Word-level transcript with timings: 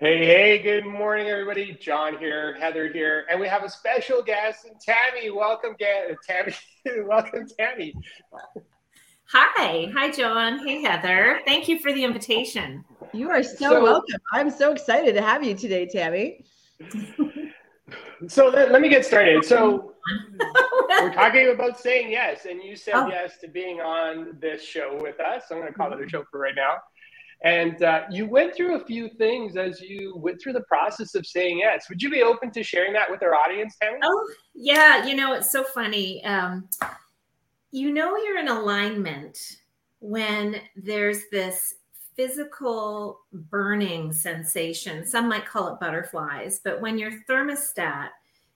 Hey, 0.00 0.26
hey, 0.26 0.58
good 0.58 0.84
morning, 0.84 1.28
everybody. 1.28 1.78
John 1.80 2.18
here, 2.18 2.56
Heather 2.58 2.92
here, 2.92 3.26
and 3.30 3.38
we 3.38 3.46
have 3.46 3.62
a 3.62 3.70
special 3.70 4.24
guest, 4.24 4.64
and 4.64 4.74
Tammy. 4.80 5.30
Welcome, 5.30 5.76
uh, 5.80 6.14
Tammy. 6.26 6.52
welcome, 7.06 7.46
Tammy. 7.56 7.94
Hi. 9.26 9.92
Hi, 9.94 10.10
John. 10.10 10.66
Hey, 10.66 10.82
Heather. 10.82 11.42
Thank 11.46 11.68
you 11.68 11.78
for 11.78 11.92
the 11.92 12.02
invitation. 12.02 12.84
You 13.12 13.30
are 13.30 13.44
so, 13.44 13.54
so 13.56 13.82
welcome. 13.84 14.18
I'm 14.32 14.50
so 14.50 14.72
excited 14.72 15.14
to 15.14 15.22
have 15.22 15.44
you 15.44 15.54
today, 15.54 15.86
Tammy. 15.86 16.44
so 18.26 18.48
let, 18.48 18.72
let 18.72 18.82
me 18.82 18.88
get 18.88 19.06
started. 19.06 19.44
So 19.44 19.94
we're 20.88 21.12
talking 21.12 21.50
about 21.50 21.78
saying 21.78 22.10
yes, 22.10 22.46
and 22.46 22.60
you 22.60 22.74
said 22.74 22.94
oh. 22.94 23.06
yes 23.06 23.38
to 23.42 23.48
being 23.48 23.80
on 23.80 24.38
this 24.40 24.60
show 24.60 24.98
with 25.00 25.20
us. 25.20 25.44
I'm 25.52 25.58
going 25.58 25.72
to 25.72 25.78
call 25.78 25.92
it 25.92 26.04
a 26.04 26.08
show 26.08 26.24
for 26.32 26.40
right 26.40 26.56
now. 26.56 26.78
And 27.44 27.82
uh, 27.82 28.04
you 28.10 28.26
went 28.26 28.56
through 28.56 28.76
a 28.76 28.84
few 28.84 29.08
things 29.10 29.56
as 29.56 29.78
you 29.78 30.16
went 30.16 30.40
through 30.40 30.54
the 30.54 30.62
process 30.62 31.14
of 31.14 31.26
saying 31.26 31.58
yes. 31.58 31.90
Would 31.90 32.02
you 32.02 32.10
be 32.10 32.22
open 32.22 32.50
to 32.52 32.62
sharing 32.62 32.94
that 32.94 33.10
with 33.10 33.22
our 33.22 33.34
audience, 33.34 33.76
Tammy? 33.80 33.98
Oh, 34.02 34.32
yeah. 34.54 35.06
You 35.06 35.14
know, 35.14 35.34
it's 35.34 35.52
so 35.52 35.62
funny. 35.62 36.24
Um, 36.24 36.68
you 37.70 37.92
know, 37.92 38.16
you're 38.16 38.38
in 38.38 38.48
alignment 38.48 39.58
when 40.00 40.62
there's 40.74 41.28
this 41.30 41.74
physical 42.16 43.20
burning 43.32 44.12
sensation. 44.12 45.06
Some 45.06 45.28
might 45.28 45.44
call 45.44 45.74
it 45.74 45.80
butterflies, 45.80 46.60
but 46.64 46.80
when 46.80 46.96
your 46.96 47.10
thermostat 47.28 48.08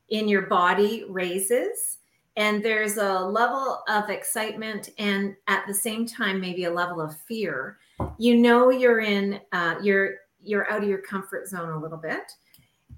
in 0.09 0.29
your 0.29 0.43
body 0.43 1.05
raises 1.10 1.98
and 2.37 2.65
there's 2.65 2.96
a 2.96 3.20
level 3.20 3.82
of 3.88 4.09
excitement 4.09 4.91
and 4.96 5.37
at 5.48 5.66
the 5.66 5.74
same 5.74 6.07
time 6.07 6.41
maybe 6.41 6.65
a 6.65 6.73
level 6.73 7.01
of 7.01 7.18
fear, 7.23 7.79
you 8.19 8.37
know 8.37 8.70
you're 8.70 9.01
in 9.01 9.41
uh, 9.52 9.77
you're 9.83 10.16
you're 10.43 10.70
out 10.70 10.83
of 10.83 10.88
your 10.88 11.02
comfort 11.02 11.48
zone 11.48 11.70
a 11.70 11.79
little 11.79 11.98
bit. 11.98 12.33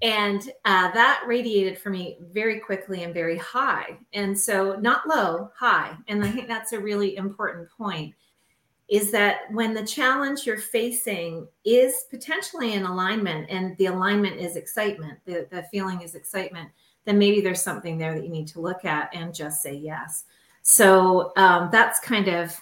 And 0.03 0.41
uh, 0.65 0.91
that 0.91 1.23
radiated 1.27 1.77
for 1.77 1.91
me 1.91 2.17
very 2.31 2.59
quickly 2.59 3.03
and 3.03 3.13
very 3.13 3.37
high. 3.37 3.99
And 4.13 4.37
so 4.37 4.75
not 4.77 5.07
low 5.07 5.51
high. 5.55 5.95
And 6.07 6.23
i 6.23 6.29
think 6.29 6.47
that's 6.47 6.73
a 6.73 6.79
really 6.79 7.17
important 7.17 7.69
point 7.69 8.15
is 8.89 9.09
that 9.11 9.43
when 9.51 9.73
the 9.73 9.85
challenge 9.85 10.45
you're 10.45 10.57
facing 10.57 11.47
is 11.63 12.05
potentially 12.09 12.73
in 12.73 12.83
alignment 12.83 13.49
and 13.49 13.77
the 13.77 13.85
alignment 13.85 14.37
is 14.37 14.57
excitement 14.57 15.17
the, 15.25 15.47
the 15.49 15.63
feeling 15.71 16.01
is 16.01 16.13
excitement 16.13 16.69
then 17.05 17.17
maybe 17.17 17.41
there's 17.41 17.61
something 17.61 17.97
there 17.97 18.13
that 18.13 18.23
you 18.23 18.29
need 18.29 18.47
to 18.47 18.61
look 18.61 18.85
at 18.85 19.13
and 19.13 19.33
just 19.33 19.61
say 19.61 19.73
yes. 19.73 20.25
So 20.61 21.33
um, 21.35 21.69
that's 21.71 21.99
kind 21.99 22.27
of 22.27 22.55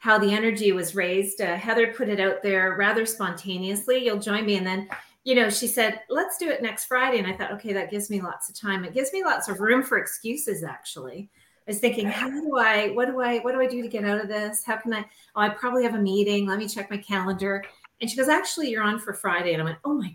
how 0.00 0.18
the 0.18 0.32
energy 0.32 0.72
was 0.72 0.94
raised. 0.94 1.42
Uh, 1.42 1.56
Heather 1.56 1.92
put 1.92 2.08
it 2.08 2.20
out 2.20 2.42
there 2.42 2.74
rather 2.76 3.04
spontaneously. 3.04 4.02
You'll 4.04 4.18
join 4.18 4.46
me. 4.46 4.56
And 4.56 4.66
then, 4.66 4.88
you 5.24 5.34
know, 5.34 5.50
she 5.50 5.66
said, 5.66 6.00
let's 6.08 6.38
do 6.38 6.48
it 6.48 6.62
next 6.62 6.86
Friday. 6.86 7.18
And 7.18 7.26
I 7.26 7.34
thought, 7.34 7.52
okay, 7.52 7.74
that 7.74 7.90
gives 7.90 8.08
me 8.08 8.22
lots 8.22 8.48
of 8.48 8.58
time. 8.58 8.82
It 8.84 8.94
gives 8.94 9.12
me 9.12 9.22
lots 9.22 9.48
of 9.48 9.60
room 9.60 9.82
for 9.82 9.98
excuses, 9.98 10.64
actually. 10.64 11.28
I 11.68 11.72
was 11.72 11.80
thinking, 11.80 12.06
how 12.06 12.30
do 12.30 12.56
I, 12.56 12.88
what 12.92 13.08
do 13.08 13.20
I, 13.20 13.40
what 13.40 13.52
do 13.52 13.60
I 13.60 13.66
do 13.66 13.82
to 13.82 13.88
get 13.88 14.06
out 14.06 14.22
of 14.22 14.28
this? 14.28 14.64
How 14.64 14.76
can 14.76 14.94
I, 14.94 15.04
oh, 15.36 15.42
I 15.42 15.50
probably 15.50 15.84
have 15.84 15.94
a 15.94 16.00
meeting. 16.00 16.46
Let 16.46 16.58
me 16.58 16.66
check 16.66 16.90
my 16.90 16.96
calendar. 16.96 17.62
And 18.00 18.08
she 18.08 18.16
goes, 18.16 18.28
actually, 18.28 18.70
you're 18.70 18.82
on 18.82 18.98
for 18.98 19.12
Friday. 19.12 19.52
And 19.52 19.60
I 19.60 19.66
went, 19.66 19.78
oh 19.84 19.92
my 19.92 20.14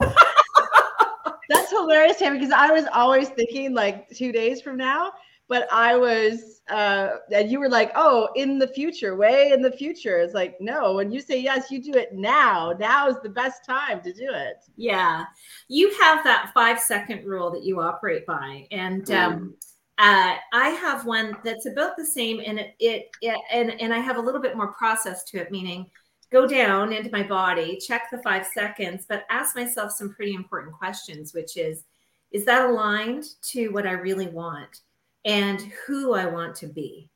God. 0.00 0.14
That's 1.48 1.70
hilarious, 1.70 2.18
Tammy, 2.18 2.38
because 2.38 2.52
I 2.52 2.70
was 2.70 2.84
always 2.92 3.30
thinking 3.30 3.72
like 3.72 4.10
two 4.10 4.32
days 4.32 4.60
from 4.60 4.76
now 4.76 5.12
but 5.48 5.70
I 5.72 5.96
was, 5.96 6.62
uh, 6.70 7.16
and 7.32 7.50
you 7.50 7.60
were 7.60 7.68
like, 7.68 7.92
oh, 7.94 8.28
in 8.34 8.58
the 8.58 8.68
future, 8.68 9.16
way 9.16 9.50
in 9.52 9.60
the 9.60 9.72
future. 9.72 10.18
It's 10.18 10.34
like, 10.34 10.56
no, 10.60 10.94
when 10.94 11.10
you 11.12 11.20
say 11.20 11.38
yes, 11.38 11.70
you 11.70 11.82
do 11.82 11.92
it 11.92 12.14
now. 12.14 12.74
Now 12.78 13.08
is 13.08 13.16
the 13.22 13.28
best 13.28 13.64
time 13.64 14.00
to 14.02 14.12
do 14.12 14.28
it. 14.32 14.64
Yeah. 14.76 15.24
You 15.68 15.94
have 16.00 16.24
that 16.24 16.52
five 16.54 16.80
second 16.80 17.24
rule 17.24 17.50
that 17.50 17.64
you 17.64 17.80
operate 17.80 18.26
by. 18.26 18.66
And, 18.70 19.10
um, 19.10 19.54
uh, 19.98 20.34
I 20.52 20.70
have 20.70 21.06
one 21.06 21.36
that's 21.44 21.66
about 21.66 21.96
the 21.96 22.04
same, 22.04 22.40
and 22.44 22.58
it, 22.58 22.74
it, 22.80 23.10
it 23.22 23.40
and 23.52 23.80
and 23.80 23.94
I 23.94 23.98
have 23.98 24.16
a 24.16 24.20
little 24.20 24.40
bit 24.40 24.56
more 24.56 24.72
process 24.72 25.22
to 25.24 25.38
it, 25.38 25.52
meaning 25.52 25.86
go 26.32 26.48
down 26.48 26.92
into 26.92 27.12
my 27.12 27.22
body, 27.22 27.78
check 27.78 28.10
the 28.10 28.18
five 28.18 28.44
seconds, 28.44 29.06
but 29.08 29.24
ask 29.30 29.54
myself 29.54 29.92
some 29.92 30.12
pretty 30.12 30.34
important 30.34 30.74
questions, 30.74 31.32
which 31.32 31.56
is, 31.56 31.84
is 32.32 32.44
that 32.44 32.68
aligned 32.68 33.24
to 33.42 33.68
what 33.68 33.86
I 33.86 33.92
really 33.92 34.26
want? 34.26 34.80
And 35.24 35.60
who 35.86 36.14
I 36.14 36.26
want 36.26 36.54
to 36.56 36.66
be. 36.66 37.10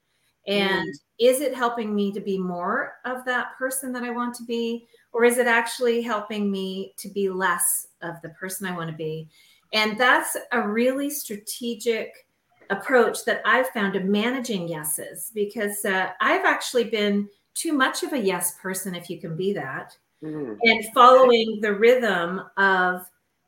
And 0.46 0.88
mm. 0.88 0.98
is 1.18 1.40
it 1.40 1.54
helping 1.54 1.94
me 1.94 2.10
to 2.12 2.20
be 2.20 2.38
more 2.38 2.94
of 3.04 3.24
that 3.26 3.56
person 3.58 3.92
that 3.92 4.02
I 4.02 4.10
want 4.10 4.34
to 4.36 4.44
be? 4.44 4.86
Or 5.12 5.24
is 5.24 5.38
it 5.38 5.46
actually 5.46 6.00
helping 6.00 6.50
me 6.50 6.94
to 6.96 7.08
be 7.08 7.28
less 7.28 7.88
of 8.02 8.20
the 8.22 8.30
person 8.30 8.66
I 8.66 8.76
want 8.76 8.90
to 8.90 8.96
be? 8.96 9.28
And 9.72 9.98
that's 9.98 10.36
a 10.52 10.66
really 10.66 11.10
strategic 11.10 12.26
approach 12.70 13.24
that 13.24 13.42
I've 13.44 13.68
found 13.68 13.94
to 13.94 14.00
managing 14.00 14.68
yeses 14.68 15.30
because 15.34 15.84
uh, 15.84 16.10
I've 16.20 16.44
actually 16.44 16.84
been 16.84 17.28
too 17.54 17.72
much 17.72 18.02
of 18.02 18.12
a 18.12 18.18
yes 18.18 18.54
person, 18.60 18.94
if 18.94 19.10
you 19.10 19.20
can 19.20 19.36
be 19.36 19.52
that, 19.54 19.96
mm. 20.22 20.56
and 20.62 20.84
following 20.94 21.58
the 21.60 21.74
rhythm 21.74 22.42
of 22.56 23.02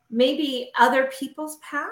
maybe 0.09 0.71
other 0.77 1.09
people's 1.17 1.57
path 1.57 1.89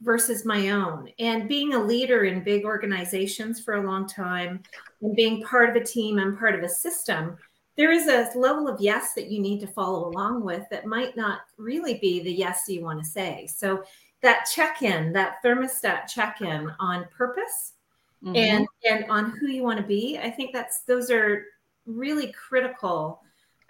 versus 0.00 0.44
my 0.44 0.70
own. 0.70 1.08
And 1.18 1.48
being 1.48 1.74
a 1.74 1.82
leader 1.82 2.24
in 2.24 2.44
big 2.44 2.64
organizations 2.64 3.60
for 3.60 3.74
a 3.74 3.86
long 3.86 4.06
time 4.06 4.62
and 5.02 5.16
being 5.16 5.42
part 5.42 5.70
of 5.70 5.76
a 5.76 5.84
team 5.84 6.18
and 6.18 6.38
part 6.38 6.54
of 6.54 6.62
a 6.62 6.68
system, 6.68 7.36
there 7.76 7.92
is 7.92 8.06
a 8.06 8.38
level 8.38 8.68
of 8.68 8.80
yes 8.80 9.14
that 9.14 9.30
you 9.30 9.40
need 9.40 9.60
to 9.60 9.66
follow 9.66 10.08
along 10.08 10.42
with 10.42 10.64
that 10.70 10.86
might 10.86 11.16
not 11.16 11.40
really 11.58 11.98
be 11.98 12.20
the 12.20 12.32
yes 12.32 12.64
you 12.68 12.82
want 12.82 12.98
to 12.98 13.08
say. 13.08 13.46
So 13.46 13.84
that 14.22 14.48
check-in, 14.52 15.12
that 15.12 15.42
thermostat 15.44 16.08
check-in 16.08 16.70
on 16.80 17.06
purpose 17.16 17.74
mm-hmm. 18.24 18.34
and 18.36 18.66
and 18.88 19.04
on 19.10 19.30
who 19.30 19.48
you 19.48 19.62
want 19.62 19.78
to 19.78 19.86
be, 19.86 20.18
I 20.18 20.30
think 20.30 20.52
that's 20.52 20.82
those 20.82 21.10
are 21.10 21.44
really 21.84 22.32
critical 22.32 23.22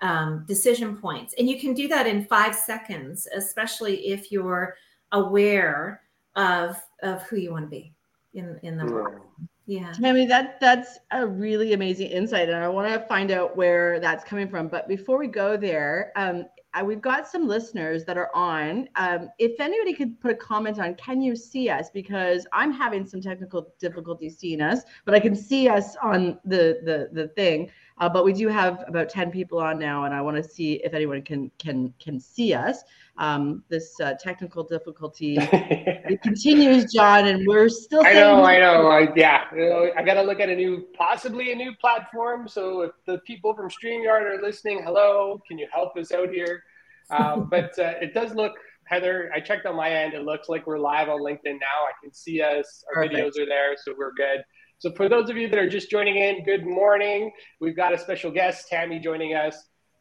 um, 0.03 0.45
decision 0.47 0.97
points. 0.97 1.35
And 1.39 1.49
you 1.49 1.59
can 1.59 1.75
do 1.75 1.89
that 1.89 2.07
in 2.07 2.25
five 2.25 2.55
seconds, 2.55 3.27
especially 3.35 4.09
if 4.09 4.31
you're 4.31 4.77
aware 5.13 6.03
of 6.37 6.77
of 7.03 7.23
who 7.23 7.37
you 7.37 7.51
want 7.51 7.65
to 7.65 7.71
be 7.71 7.93
in 8.35 8.59
in 8.63 8.77
the 8.77 8.87
world. 8.87 9.21
Yeah. 9.69 9.93
Tammy, 9.93 10.27
that 10.27 10.61
that's 10.61 10.99
a 11.11 11.27
really 11.27 11.73
amazing 11.73 12.09
insight, 12.09 12.49
and 12.49 12.59
I 12.59 12.69
want 12.69 12.89
to 12.89 13.01
find 13.09 13.33
out 13.33 13.57
where 13.57 13.99
that's 13.99 14.23
coming 14.23 14.49
from. 14.49 14.69
But 14.69 14.87
before 14.87 15.19
we 15.19 15.27
go 15.27 15.57
there, 15.57 16.13
um, 16.15 16.45
I, 16.73 16.85
we've 16.85 17.01
got 17.01 17.27
some 17.27 17.49
listeners 17.49 18.05
that 18.05 18.17
are 18.17 18.31
on. 18.33 18.89
Um, 18.95 19.29
if 19.39 19.59
anybody 19.59 19.93
could 19.93 20.21
put 20.21 20.31
a 20.31 20.37
comment 20.37 20.79
on, 20.79 20.95
can 20.95 21.21
you 21.21 21.35
see 21.35 21.69
us? 21.69 21.91
Because 21.91 22.47
I'm 22.53 22.71
having 22.71 23.05
some 23.05 23.21
technical 23.21 23.75
difficulties 23.81 24.39
seeing 24.39 24.61
us, 24.61 24.83
but 25.05 25.15
I 25.15 25.21
can 25.21 25.35
see 25.35 25.69
us 25.69 25.97
on 25.97 26.39
the 26.45 26.79
the 26.85 27.09
the 27.13 27.29
thing. 27.29 27.71
Uh, 27.99 28.09
but 28.09 28.25
we 28.25 28.33
do 28.33 28.49
have 28.49 28.84
about 28.87 29.09
ten 29.09 29.31
people 29.31 29.59
on 29.59 29.79
now, 29.79 30.05
and 30.05 30.15
I 30.15 30.21
want 30.21 30.37
to 30.37 30.45
see 30.45 30.75
if 30.84 30.93
anyone 30.95 31.23
can 31.23 31.51
can 31.59 31.93
can 31.99 32.21
see 32.21 32.53
us 32.53 32.84
um, 33.19 33.62
this 33.69 33.99
uh, 34.01 34.15
technical 34.21 34.62
difficulty. 34.62 35.37
it 35.41 36.21
continues, 36.23 36.93
John, 36.93 37.27
and 37.27 37.47
we're 37.47 37.69
still. 37.69 38.05
I 38.05 38.12
know, 38.12 38.45
I 38.45 38.59
know. 38.59 38.89
I, 38.89 39.09
yeah, 39.17 39.45
you 39.55 39.69
know, 39.69 39.91
I 39.97 40.03
got 40.03 40.15
to 40.15 40.23
look 40.23 40.41
at 40.41 40.49
a 40.49 40.55
new, 40.55 40.87
possibly 40.97 41.53
a 41.53 41.55
new 41.55 41.75
platform. 41.81 42.49
So 42.49 42.83
if 42.83 42.93
the 43.07 43.19
people 43.19 43.55
from 43.55 43.69
StreamYard 43.71 44.23
are 44.23 44.43
listening, 44.43 44.83
hello, 44.84 45.41
can 45.49 45.59
you 45.59 45.67
help 45.73 45.97
us 45.97 46.13
out 46.13 46.31
here? 46.31 46.63
Um, 47.11 47.49
but 47.51 47.78
uh, 47.78 47.95
it 48.01 48.13
does 48.13 48.34
look, 48.34 48.53
Heather. 48.84 49.31
I 49.34 49.41
checked 49.41 49.67
on 49.67 49.77
my 49.77 49.91
end. 49.91 50.15
It 50.15 50.23
looks 50.23 50.49
like 50.49 50.67
we're 50.67 50.78
live 50.78 51.09
on 51.09 51.21
LinkedIn 51.21 51.45
now. 51.45 51.87
I 51.87 51.93
can 52.03 52.13
see 52.13 52.43
us. 52.43 52.84
Our 52.95 53.05
Perfect. 53.05 53.15
videos 53.15 53.43
are 53.43 53.47
there, 53.47 53.77
so 53.83 53.95
we're 53.97 54.13
good. 54.13 54.45
So 54.79 54.93
for 54.93 55.09
those 55.09 55.31
of 55.31 55.37
you 55.37 55.49
that 55.49 55.59
are 55.59 55.69
just 55.69 55.91
joining 55.91 56.17
in, 56.17 56.45
good 56.45 56.67
morning. 56.67 57.33
We've 57.61 57.77
got 57.77 57.95
a 57.95 57.99
special 57.99 58.31
guest, 58.31 58.69
Tammy, 58.69 58.99
joining 58.99 59.35
us 59.35 59.57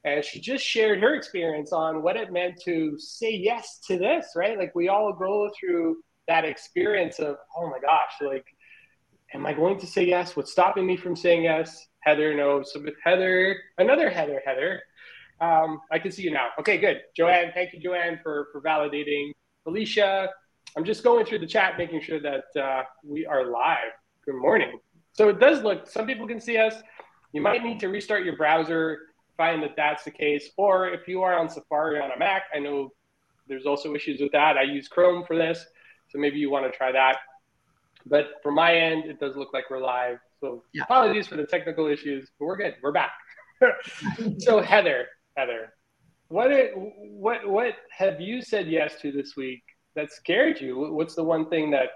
and 0.06 0.24
she 0.24 0.40
just 0.40 0.64
shared 0.64 1.02
her 1.02 1.16
experience 1.16 1.74
on 1.74 2.04
what 2.04 2.16
it 2.16 2.32
meant 2.32 2.62
to 2.64 2.96
say 3.00 3.32
yes 3.32 3.80
to 3.88 3.98
this 3.98 4.28
right? 4.36 4.58
Like 4.58 4.74
we 4.76 4.88
all 4.88 5.12
go 5.14 5.50
through 5.60 5.98
that 6.28 6.46
experience 6.46 7.20
of 7.20 7.38
oh 7.58 7.70
my 7.70 7.80
gosh 7.80 8.28
like 8.28 8.46
am 9.34 9.46
i 9.46 9.54
going 9.54 9.80
to 9.80 9.88
say 9.88 10.06
yes? 10.06 10.36
What's 10.36 10.52
stopping 10.52 10.86
me 10.86 10.96
from 10.96 11.16
saying 11.16 11.44
yes? 11.44 11.88
Heather 12.02 12.36
knows. 12.36 12.72
So 12.72 12.82
with 12.82 12.96
heather 13.04 13.58
another 13.78 14.10
heather 14.10 14.42
heather. 14.46 14.82
Um, 15.42 15.82
i 15.92 16.00
can 16.00 16.12
see 16.12 16.24
you 16.24 16.32
now. 16.32 16.50
Okay 16.60 16.78
good. 16.78 17.02
Joanne 17.16 17.52
thank 17.54 17.74
you 17.74 17.80
joanne 17.80 18.20
for 18.22 18.48
for 18.52 18.62
validating. 18.62 19.32
Alicia 19.68 20.30
i'm 20.78 20.86
just 20.86 21.04
going 21.04 21.26
through 21.26 21.40
the 21.40 21.48
chat 21.48 21.78
making 21.78 22.02
sure 22.02 22.20
that 22.20 22.44
uh, 22.62 22.84
we 23.04 23.26
are 23.26 23.46
live 23.46 23.94
good 24.26 24.36
morning 24.36 24.80
so 25.14 25.30
it 25.30 25.40
does 25.40 25.62
look 25.62 25.88
some 25.88 26.06
people 26.06 26.28
can 26.28 26.40
see 26.40 26.58
us 26.58 26.76
you 27.34 27.42
might 27.42 27.64
need 27.64 27.80
to 27.80 27.88
restart 27.88 28.24
your 28.24 28.36
browser 28.38 29.00
find 29.38 29.62
that 29.64 29.76
that's 29.76 30.04
the 30.04 30.12
case. 30.12 30.50
Or 30.58 30.88
if 30.90 31.08
you 31.08 31.22
are 31.22 31.38
on 31.38 31.50
Safari 31.50 32.00
on 32.00 32.12
a 32.12 32.18
Mac, 32.18 32.44
I 32.54 32.60
know 32.60 32.92
there's 33.48 33.66
also 33.66 33.94
issues 33.96 34.20
with 34.22 34.32
that. 34.32 34.58
I 34.58 34.64
use 34.64 34.88
Chrome 34.88 35.24
for 35.26 35.36
this, 35.36 35.66
so 36.10 36.18
maybe 36.18 36.38
you 36.38 36.50
want 36.50 36.72
to 36.72 36.76
try 36.76 36.92
that. 36.92 37.18
But 38.06 38.36
from 38.44 38.56
my 38.56 38.76
end, 38.76 39.06
it 39.06 39.20
does 39.20 39.36
look 39.36 39.54
like 39.54 39.66
we're 39.70 39.82
live. 39.82 40.18
So 40.40 40.64
yeah. 40.74 40.84
apologies 40.84 41.28
for 41.28 41.36
the 41.36 41.46
technical 41.46 41.88
issues, 41.88 42.30
but 42.40 42.46
we're 42.46 42.58
good. 42.58 42.76
We're 42.82 42.92
back. 42.92 43.12
so 44.40 44.62
Heather, 44.62 45.08
Heather, 45.38 45.74
what 46.28 46.52
what 46.76 47.48
what 47.48 47.74
have 47.90 48.20
you 48.20 48.42
said 48.42 48.68
yes 48.68 49.00
to 49.02 49.12
this 49.12 49.36
week 49.36 49.64
that 49.96 50.12
scared 50.12 50.60
you? 50.60 50.92
What's 50.92 51.16
the 51.16 51.24
one 51.24 51.50
thing 51.50 51.72
that 51.72 51.90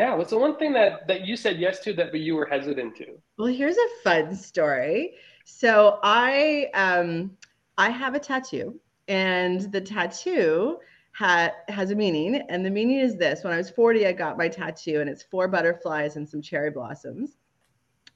yeah, 0.00 0.14
what's 0.14 0.30
the 0.30 0.38
one 0.38 0.56
thing 0.56 0.72
that 0.72 1.06
that 1.08 1.26
you 1.26 1.36
said 1.36 1.60
yes 1.60 1.80
to 1.80 1.92
that 1.92 2.10
but 2.10 2.20
you 2.20 2.34
were 2.34 2.46
hesitant 2.46 2.96
to? 2.96 3.20
Well, 3.36 3.48
here's 3.48 3.76
a 3.76 3.88
fun 4.02 4.34
story. 4.34 5.12
So 5.44 5.98
I 6.02 6.70
um 6.72 7.36
I 7.76 7.90
have 7.90 8.14
a 8.14 8.18
tattoo 8.18 8.80
and 9.08 9.70
the 9.72 9.80
tattoo 9.82 10.78
ha- 11.12 11.52
has 11.68 11.90
a 11.90 11.94
meaning 11.94 12.36
and 12.48 12.64
the 12.64 12.70
meaning 12.70 13.00
is 13.00 13.18
this. 13.18 13.44
When 13.44 13.52
I 13.52 13.58
was 13.58 13.68
40 13.68 14.06
I 14.06 14.12
got 14.12 14.38
my 14.38 14.48
tattoo 14.48 15.02
and 15.02 15.10
it's 15.10 15.22
four 15.22 15.48
butterflies 15.48 16.16
and 16.16 16.26
some 16.26 16.40
cherry 16.40 16.70
blossoms. 16.70 17.36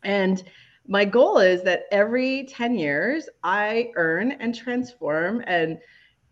And 0.04 0.42
my 0.88 1.04
goal 1.04 1.36
is 1.36 1.62
that 1.64 1.82
every 1.92 2.44
10 2.44 2.76
years 2.76 3.28
I 3.42 3.90
earn 3.96 4.32
and 4.32 4.54
transform 4.54 5.44
and 5.46 5.78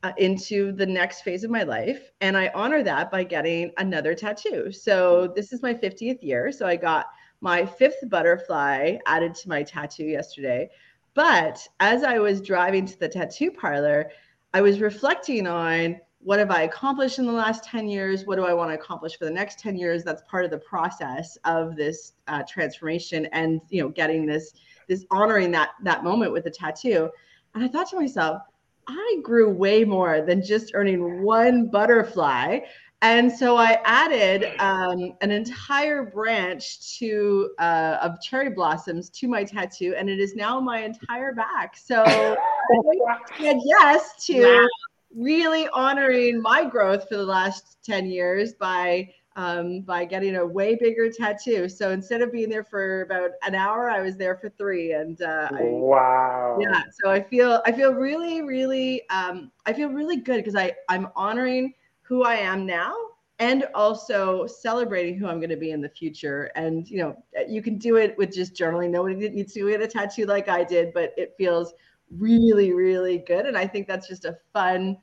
uh, 0.02 0.12
into 0.16 0.72
the 0.72 0.86
next 0.86 1.22
phase 1.22 1.44
of 1.44 1.50
my 1.50 1.62
life 1.62 2.10
and 2.20 2.36
I 2.36 2.50
honor 2.54 2.82
that 2.82 3.10
by 3.10 3.24
getting 3.24 3.70
another 3.78 4.14
tattoo. 4.14 4.72
So 4.72 5.32
this 5.34 5.52
is 5.52 5.62
my 5.62 5.74
50th 5.74 6.22
year. 6.22 6.50
So 6.50 6.66
I 6.66 6.76
got 6.76 7.06
my 7.40 7.64
fifth 7.64 8.08
butterfly 8.08 8.98
added 9.06 9.34
to 9.36 9.48
my 9.48 9.62
tattoo 9.62 10.04
yesterday. 10.04 10.70
But 11.14 11.66
as 11.80 12.04
I 12.04 12.18
was 12.18 12.40
driving 12.40 12.86
to 12.86 12.98
the 12.98 13.08
tattoo 13.08 13.50
parlor, 13.50 14.10
I 14.54 14.60
was 14.60 14.80
reflecting 14.80 15.46
on 15.46 16.00
what 16.20 16.38
have 16.38 16.50
I 16.50 16.62
accomplished 16.62 17.18
in 17.18 17.26
the 17.26 17.32
last 17.32 17.64
10 17.64 17.88
years? 17.88 18.26
What 18.26 18.36
do 18.36 18.44
I 18.44 18.54
want 18.54 18.70
to 18.70 18.74
accomplish 18.74 19.18
for 19.18 19.24
the 19.24 19.30
next 19.30 19.58
10 19.58 19.76
years? 19.76 20.04
That's 20.04 20.22
part 20.30 20.44
of 20.44 20.52
the 20.52 20.58
process 20.58 21.36
of 21.44 21.74
this 21.74 22.12
uh, 22.28 22.44
transformation 22.48 23.26
and, 23.32 23.60
you 23.70 23.82
know, 23.82 23.88
getting 23.88 24.24
this, 24.24 24.52
this 24.88 25.04
honoring 25.10 25.50
that, 25.50 25.70
that 25.82 26.04
moment 26.04 26.32
with 26.32 26.44
the 26.44 26.50
tattoo. 26.50 27.10
And 27.54 27.64
I 27.64 27.68
thought 27.68 27.90
to 27.90 27.96
myself, 27.96 28.42
I 28.88 29.18
grew 29.22 29.50
way 29.50 29.84
more 29.84 30.22
than 30.22 30.42
just 30.42 30.72
earning 30.74 31.22
one 31.22 31.68
butterfly. 31.68 32.60
And 33.02 33.32
so 33.32 33.56
I 33.56 33.80
added 33.84 34.46
um, 34.60 35.14
an 35.20 35.32
entire 35.32 36.04
branch 36.04 36.98
to 36.98 37.50
uh, 37.58 37.98
of 38.00 38.20
cherry 38.20 38.50
blossoms 38.50 39.10
to 39.10 39.26
my 39.26 39.42
tattoo, 39.42 39.94
and 39.96 40.08
it 40.08 40.20
is 40.20 40.36
now 40.36 40.60
my 40.60 40.84
entire 40.84 41.32
back. 41.32 41.76
So 41.76 42.04
I 42.06 43.40
said 43.40 43.56
yes 43.64 44.24
to 44.26 44.40
wow. 44.40 44.68
really 45.16 45.68
honoring 45.72 46.40
my 46.40 46.64
growth 46.64 47.08
for 47.08 47.16
the 47.16 47.24
last 47.24 47.78
ten 47.84 48.06
years 48.06 48.52
by 48.52 49.12
um, 49.36 49.80
by 49.80 50.04
getting 50.04 50.36
a 50.36 50.46
way 50.46 50.74
bigger 50.74 51.10
tattoo. 51.10 51.68
So 51.68 51.90
instead 51.90 52.22
of 52.22 52.32
being 52.32 52.48
there 52.48 52.64
for 52.64 53.02
about 53.02 53.30
an 53.42 53.54
hour, 53.54 53.90
I 53.90 54.00
was 54.00 54.16
there 54.16 54.36
for 54.36 54.48
three. 54.50 54.92
And 54.92 55.20
uh, 55.22 55.48
I, 55.52 55.62
wow, 55.62 56.58
yeah. 56.60 56.82
So 57.02 57.10
I 57.10 57.22
feel 57.22 57.62
I 57.64 57.72
feel 57.72 57.94
really 57.94 58.42
really 58.42 59.08
um, 59.10 59.50
I 59.66 59.72
feel 59.72 59.88
really 59.88 60.16
good 60.16 60.36
because 60.36 60.56
I 60.56 60.72
I'm 60.88 61.08
honoring 61.16 61.74
who 62.02 62.24
I 62.24 62.34
am 62.34 62.66
now 62.66 62.94
and 63.38 63.66
also 63.74 64.46
celebrating 64.46 65.18
who 65.18 65.26
I'm 65.26 65.38
going 65.38 65.50
to 65.50 65.56
be 65.56 65.72
in 65.72 65.80
the 65.80 65.88
future. 65.88 66.50
And 66.54 66.88
you 66.88 66.98
know, 66.98 67.16
you 67.48 67.62
can 67.62 67.78
do 67.78 67.96
it 67.96 68.16
with 68.18 68.32
just 68.32 68.54
journaling. 68.54 68.90
Nobody 68.90 69.28
needs 69.28 69.52
to 69.54 69.68
get 69.68 69.80
a 69.80 69.88
tattoo 69.88 70.26
like 70.26 70.48
I 70.48 70.62
did, 70.62 70.92
but 70.92 71.12
it 71.16 71.34
feels 71.36 71.74
really, 72.18 72.72
really 72.72 73.18
good. 73.18 73.46
And 73.46 73.56
I 73.56 73.66
think 73.66 73.88
that's 73.88 74.06
just 74.06 74.24
a 74.24 74.36
fun 74.52 74.96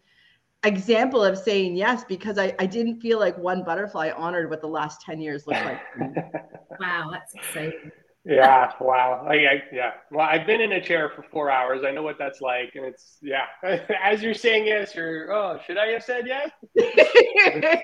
example 0.64 1.24
of 1.24 1.38
saying 1.38 1.76
yes 1.76 2.04
because 2.04 2.38
I, 2.38 2.54
I 2.60 2.66
didn't 2.66 3.00
feel 3.00 3.20
like 3.20 3.38
one 3.38 3.64
butterfly 3.64 4.12
honored 4.16 4.50
what 4.50 4.62
the 4.62 4.68
last 4.68 5.02
10 5.02 5.22
years 5.22 5.48
looked 5.48 5.64
like. 5.64 5.80
wow, 6.80 7.10
that's 7.12 7.34
exciting. 7.34 7.92
Yeah 8.26 8.74
wow. 8.82 9.26
I, 9.28 9.34
I, 9.34 9.64
yeah. 9.72 9.92
Well 10.12 10.28
i've 10.30 10.46
been 10.46 10.60
in 10.60 10.74
a 10.74 10.82
chair 10.82 11.10
for 11.16 11.24
four 11.24 11.50
hours. 11.50 11.84
I 11.86 11.92
know 11.92 12.04
what 12.04 12.18
that's 12.18 12.42
like 12.42 12.72
and 12.76 12.86
it's 12.86 13.18
yeah. 13.22 13.46
As 14.04 14.22
you're 14.22 14.34
saying 14.34 14.68
yes 14.68 14.94
you're 14.94 15.34
oh 15.34 15.60
should 15.66 15.78
i 15.78 15.88
have 15.88 16.04
said 16.04 16.28
yes? 16.28 16.52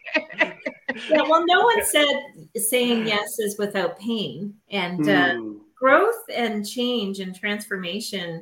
Yeah 1.10 1.24
well 1.24 1.44
no 1.46 1.62
one 1.62 1.84
said 1.84 2.08
saying 2.56 3.08
yes 3.08 3.40
is 3.40 3.58
without 3.58 4.00
pain 4.00 4.54
and 4.70 5.02
uh, 5.02 5.34
mm. 5.34 5.58
growth 5.78 6.24
and 6.34 6.66
change 6.66 7.20
and 7.20 7.36
transformation 7.36 8.42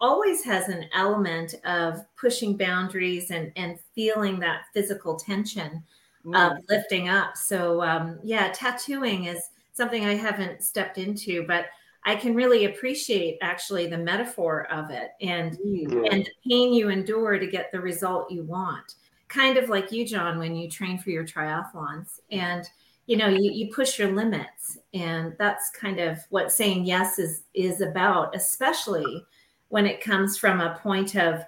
always 0.00 0.42
has 0.44 0.68
an 0.68 0.86
element 0.94 1.54
of 1.64 2.00
pushing 2.16 2.56
boundaries 2.56 3.30
and 3.30 3.52
and 3.56 3.78
feeling 3.94 4.38
that 4.38 4.62
physical 4.72 5.16
tension 5.16 5.82
mm. 6.24 6.36
of 6.36 6.58
lifting 6.68 7.08
up 7.08 7.36
so 7.36 7.82
um, 7.82 8.18
yeah 8.22 8.50
tattooing 8.52 9.26
is 9.26 9.50
something 9.80 10.04
I 10.04 10.14
haven't 10.14 10.62
stepped 10.62 10.98
into, 10.98 11.46
but 11.46 11.66
I 12.04 12.14
can 12.14 12.34
really 12.34 12.66
appreciate 12.66 13.38
actually 13.40 13.86
the 13.86 13.96
metaphor 13.96 14.70
of 14.70 14.90
it 14.90 15.12
and 15.22 15.58
mm-hmm. 15.58 16.04
and 16.10 16.24
the 16.24 16.50
pain 16.50 16.72
you 16.72 16.88
endure 16.90 17.38
to 17.38 17.46
get 17.46 17.72
the 17.72 17.80
result 17.80 18.30
you 18.30 18.42
want. 18.42 18.94
Kind 19.28 19.56
of 19.56 19.68
like 19.68 19.90
you, 19.90 20.06
John, 20.06 20.38
when 20.38 20.54
you 20.54 20.68
train 20.68 20.98
for 20.98 21.10
your 21.10 21.24
triathlons. 21.24 22.20
And 22.30 22.68
you 23.06 23.16
know, 23.16 23.28
you, 23.28 23.50
you 23.50 23.72
push 23.74 23.98
your 23.98 24.12
limits. 24.12 24.78
And 24.94 25.34
that's 25.38 25.70
kind 25.70 25.98
of 25.98 26.18
what 26.28 26.52
saying 26.52 26.84
yes 26.84 27.18
is 27.18 27.44
is 27.54 27.80
about, 27.80 28.36
especially 28.36 29.24
when 29.70 29.86
it 29.86 30.00
comes 30.00 30.36
from 30.36 30.60
a 30.60 30.78
point 30.82 31.16
of 31.16 31.42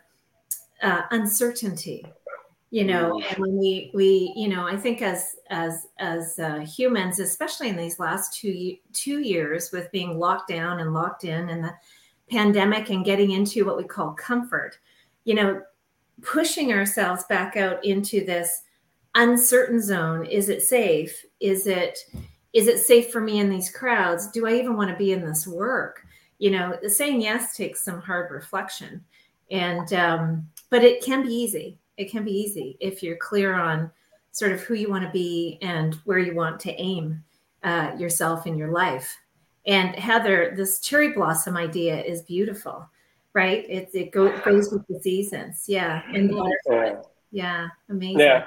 uh, 0.82 1.02
uncertainty 1.10 2.04
you 2.70 2.84
know? 2.84 3.20
Mm. 3.20 3.24
and 3.28 3.38
when 3.38 3.58
we 3.58 3.90
we 3.92 4.32
you 4.34 4.48
know 4.48 4.66
i 4.66 4.76
think 4.76 5.02
as 5.02 5.36
as 5.50 5.88
as 5.98 6.38
uh, 6.38 6.60
humans 6.60 7.18
especially 7.18 7.68
in 7.68 7.76
these 7.76 7.98
last 7.98 8.34
two 8.34 8.76
two 8.94 9.20
years 9.20 9.70
with 9.72 9.92
being 9.92 10.18
locked 10.18 10.48
down 10.48 10.80
and 10.80 10.94
locked 10.94 11.24
in 11.24 11.50
and 11.50 11.62
the 11.62 11.74
pandemic 12.30 12.88
and 12.88 13.04
getting 13.04 13.32
into 13.32 13.66
what 13.66 13.76
we 13.76 13.84
call 13.84 14.12
comfort 14.12 14.78
you 15.24 15.34
know 15.34 15.60
pushing 16.22 16.72
ourselves 16.72 17.24
back 17.28 17.56
out 17.56 17.84
into 17.84 18.24
this 18.24 18.62
uncertain 19.14 19.80
zone 19.80 20.24
is 20.24 20.48
it 20.48 20.62
safe? 20.62 21.24
Is 21.40 21.66
it 21.66 21.98
is 22.52 22.68
it 22.68 22.78
safe 22.78 23.10
for 23.10 23.20
me 23.20 23.40
in 23.40 23.50
these 23.50 23.70
crowds? 23.70 24.30
Do 24.30 24.46
i 24.46 24.54
even 24.54 24.76
want 24.76 24.90
to 24.90 24.96
be 24.96 25.12
in 25.12 25.24
this 25.24 25.46
work 25.46 26.06
you 26.42 26.50
know 26.50 26.76
saying 26.88 27.20
yes 27.20 27.56
takes 27.56 27.84
some 27.84 28.00
hard 28.00 28.30
reflection 28.30 29.02
and 29.50 29.92
um, 29.92 30.48
but 30.70 30.82
it 30.82 31.04
can 31.04 31.22
be 31.22 31.32
easy 31.32 31.78
it 31.96 32.10
can 32.10 32.24
be 32.24 32.32
easy 32.32 32.76
if 32.80 33.02
you're 33.02 33.16
clear 33.16 33.54
on 33.54 33.90
sort 34.32 34.52
of 34.52 34.60
who 34.62 34.74
you 34.74 34.90
want 34.90 35.04
to 35.04 35.10
be 35.10 35.58
and 35.62 35.94
where 36.04 36.18
you 36.18 36.34
want 36.34 36.58
to 36.58 36.72
aim 36.80 37.22
uh, 37.62 37.92
yourself 37.98 38.46
in 38.46 38.56
your 38.56 38.72
life. 38.72 39.16
And 39.66 39.94
Heather, 39.94 40.54
this 40.56 40.80
cherry 40.80 41.12
blossom 41.12 41.56
idea 41.56 42.02
is 42.02 42.22
beautiful, 42.22 42.88
right? 43.34 43.64
It, 43.68 43.90
it 43.92 44.10
go, 44.10 44.36
goes 44.40 44.72
with 44.72 44.86
the 44.88 44.98
seasons. 45.00 45.66
Yeah. 45.68 46.02
And 46.12 46.30
the 46.30 47.04
Yeah. 47.30 47.68
Amazing. 47.88 48.20
Yeah. 48.20 48.46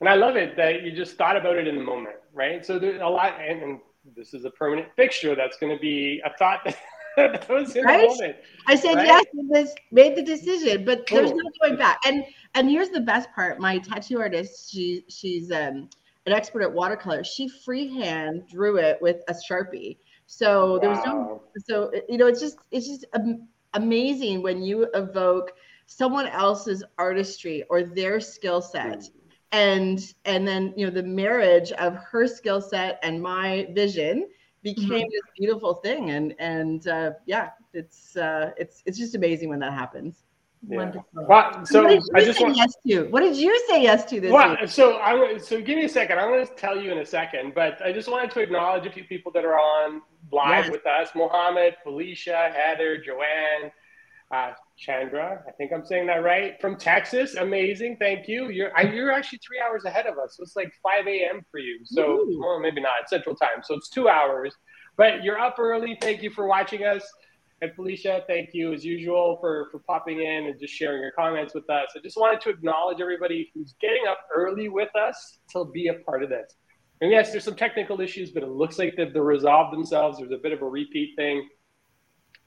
And 0.00 0.08
I 0.08 0.14
love 0.14 0.36
it 0.36 0.56
that 0.56 0.82
you 0.82 0.92
just 0.92 1.16
thought 1.18 1.36
about 1.36 1.56
it 1.56 1.66
in 1.66 1.76
the 1.76 1.84
moment, 1.84 2.16
right? 2.32 2.64
So 2.64 2.78
there's 2.78 3.02
a 3.02 3.06
lot, 3.06 3.38
and, 3.40 3.62
and 3.62 3.80
this 4.16 4.32
is 4.32 4.44
a 4.44 4.50
permanent 4.50 4.88
fixture 4.94 5.34
that's 5.34 5.58
going 5.58 5.74
to 5.76 5.80
be 5.80 6.22
a 6.24 6.30
thought 6.38 6.60
that 6.64 6.78
that 7.32 7.48
was 7.48 7.74
in 7.74 7.84
right? 7.84 8.08
the 8.08 8.14
moment. 8.14 8.36
I 8.66 8.76
said 8.76 8.94
right? 8.94 9.06
yes, 9.06 9.24
this 9.50 9.74
made 9.90 10.16
the 10.16 10.22
decision, 10.22 10.84
but 10.84 11.06
there's 11.08 11.32
no 11.32 11.42
going 11.60 11.76
back. 11.76 11.98
And 12.06 12.24
and 12.54 12.70
here's 12.70 12.90
the 12.90 13.00
best 13.00 13.28
part: 13.34 13.58
my 13.58 13.78
tattoo 13.78 14.20
artist, 14.20 14.70
she 14.70 15.04
she's 15.08 15.50
um, 15.50 15.88
an 16.26 16.32
expert 16.32 16.62
at 16.62 16.72
watercolor. 16.72 17.24
She 17.24 17.48
freehand 17.48 18.44
drew 18.48 18.76
it 18.76 19.02
with 19.02 19.16
a 19.28 19.34
sharpie. 19.34 19.98
So 20.26 20.74
wow. 20.74 20.78
there 20.78 20.90
was 20.90 21.00
no. 21.04 21.42
So 21.66 21.92
you 22.08 22.18
know, 22.18 22.28
it's 22.28 22.40
just 22.40 22.58
it's 22.70 22.86
just 22.86 23.04
amazing 23.74 24.42
when 24.42 24.62
you 24.62 24.86
evoke 24.94 25.52
someone 25.86 26.28
else's 26.28 26.84
artistry 26.98 27.64
or 27.68 27.82
their 27.82 28.20
skill 28.20 28.62
set. 28.62 29.00
Mm. 29.00 29.10
And 29.50 30.14
and 30.24 30.46
then 30.46 30.72
you 30.76 30.86
know 30.86 30.92
the 30.92 31.02
marriage 31.02 31.72
of 31.72 31.96
her 31.96 32.28
skill 32.28 32.60
set 32.60 33.00
and 33.02 33.20
my 33.20 33.66
vision 33.72 34.28
became 34.62 34.90
mm-hmm. 34.90 35.10
this 35.10 35.22
beautiful 35.36 35.74
thing 35.74 36.10
and 36.10 36.34
and 36.38 36.88
uh, 36.88 37.12
yeah 37.26 37.50
it's 37.72 38.16
uh, 38.16 38.50
it's 38.56 38.82
it's 38.86 38.98
just 38.98 39.14
amazing 39.14 39.48
when 39.48 39.58
that 39.58 39.72
happens 39.72 40.24
yeah. 40.66 40.76
Wonderful. 40.78 41.04
Well, 41.14 41.66
so 41.66 41.86
I 41.86 42.24
just 42.24 42.40
want 42.40 42.56
yes 42.56 42.74
to. 42.86 43.04
What 43.04 43.20
did 43.20 43.36
you 43.36 43.56
say 43.68 43.82
yes 43.82 44.04
to 44.06 44.20
this 44.20 44.32
well, 44.32 44.56
week? 44.60 44.68
So 44.68 44.98
I 44.98 45.38
so 45.38 45.60
give 45.60 45.76
me 45.76 45.84
a 45.84 45.88
second. 45.88 46.18
I'm 46.18 46.28
going 46.28 46.44
to 46.44 46.52
tell 46.54 46.80
you 46.80 46.90
in 46.90 46.98
a 46.98 47.06
second, 47.06 47.54
but 47.54 47.80
I 47.84 47.92
just 47.92 48.10
wanted 48.10 48.32
to 48.32 48.40
acknowledge 48.40 48.84
a 48.86 48.90
few 48.90 49.04
people 49.04 49.30
that 49.32 49.44
are 49.44 49.54
on 49.58 50.02
live 50.32 50.64
yes. 50.64 50.72
with 50.72 50.86
us: 50.86 51.10
Mohammed, 51.14 51.76
Felicia, 51.84 52.52
Heather, 52.52 52.98
Joanne, 52.98 53.70
uh, 54.32 54.54
Chandra. 54.78 55.42
I 55.46 55.50
think 55.52 55.72
I'm 55.72 55.84
saying 55.84 56.06
that 56.06 56.22
right 56.22 56.54
from 56.60 56.76
Texas. 56.76 57.34
Amazing, 57.34 57.96
thank 57.98 58.28
you. 58.28 58.48
You're 58.48 58.76
I, 58.76 58.82
you're 58.82 59.12
actually 59.12 59.40
three 59.46 59.60
hours 59.60 59.84
ahead 59.84 60.06
of 60.06 60.18
us, 60.18 60.36
so 60.36 60.42
it's 60.42 60.56
like 60.56 60.72
5 60.82 61.06
a.m. 61.06 61.42
for 61.50 61.58
you. 61.58 61.80
So 61.84 62.26
well, 62.38 62.60
maybe 62.60 62.80
not 62.80 63.08
Central 63.08 63.34
Time, 63.34 63.62
so 63.62 63.74
it's 63.74 63.88
two 63.88 64.08
hours. 64.08 64.54
But 64.96 65.22
you're 65.22 65.38
up 65.38 65.56
early. 65.58 65.96
Thank 66.00 66.22
you 66.22 66.30
for 66.30 66.46
watching 66.46 66.84
us. 66.84 67.04
And 67.60 67.72
Felicia, 67.74 68.22
thank 68.28 68.50
you 68.52 68.72
as 68.72 68.84
usual 68.84 69.38
for, 69.40 69.68
for 69.72 69.80
popping 69.80 70.20
in 70.20 70.46
and 70.46 70.60
just 70.60 70.72
sharing 70.72 71.02
your 71.02 71.10
comments 71.10 71.54
with 71.54 71.68
us. 71.68 71.88
I 71.96 72.00
just 72.00 72.16
wanted 72.16 72.40
to 72.42 72.50
acknowledge 72.50 73.00
everybody 73.00 73.50
who's 73.52 73.74
getting 73.80 74.06
up 74.08 74.18
early 74.34 74.68
with 74.68 74.94
us 74.94 75.38
to 75.52 75.64
be 75.64 75.88
a 75.88 75.94
part 75.94 76.22
of 76.22 76.28
this. 76.28 76.54
And 77.00 77.10
yes, 77.10 77.32
there's 77.32 77.44
some 77.44 77.56
technical 77.56 78.00
issues, 78.00 78.30
but 78.30 78.44
it 78.44 78.48
looks 78.48 78.78
like 78.78 78.94
they've, 78.96 79.12
they've 79.12 79.22
resolved 79.22 79.72
themselves. 79.72 80.18
There's 80.18 80.30
a 80.30 80.36
bit 80.36 80.52
of 80.52 80.62
a 80.62 80.68
repeat 80.68 81.14
thing, 81.16 81.48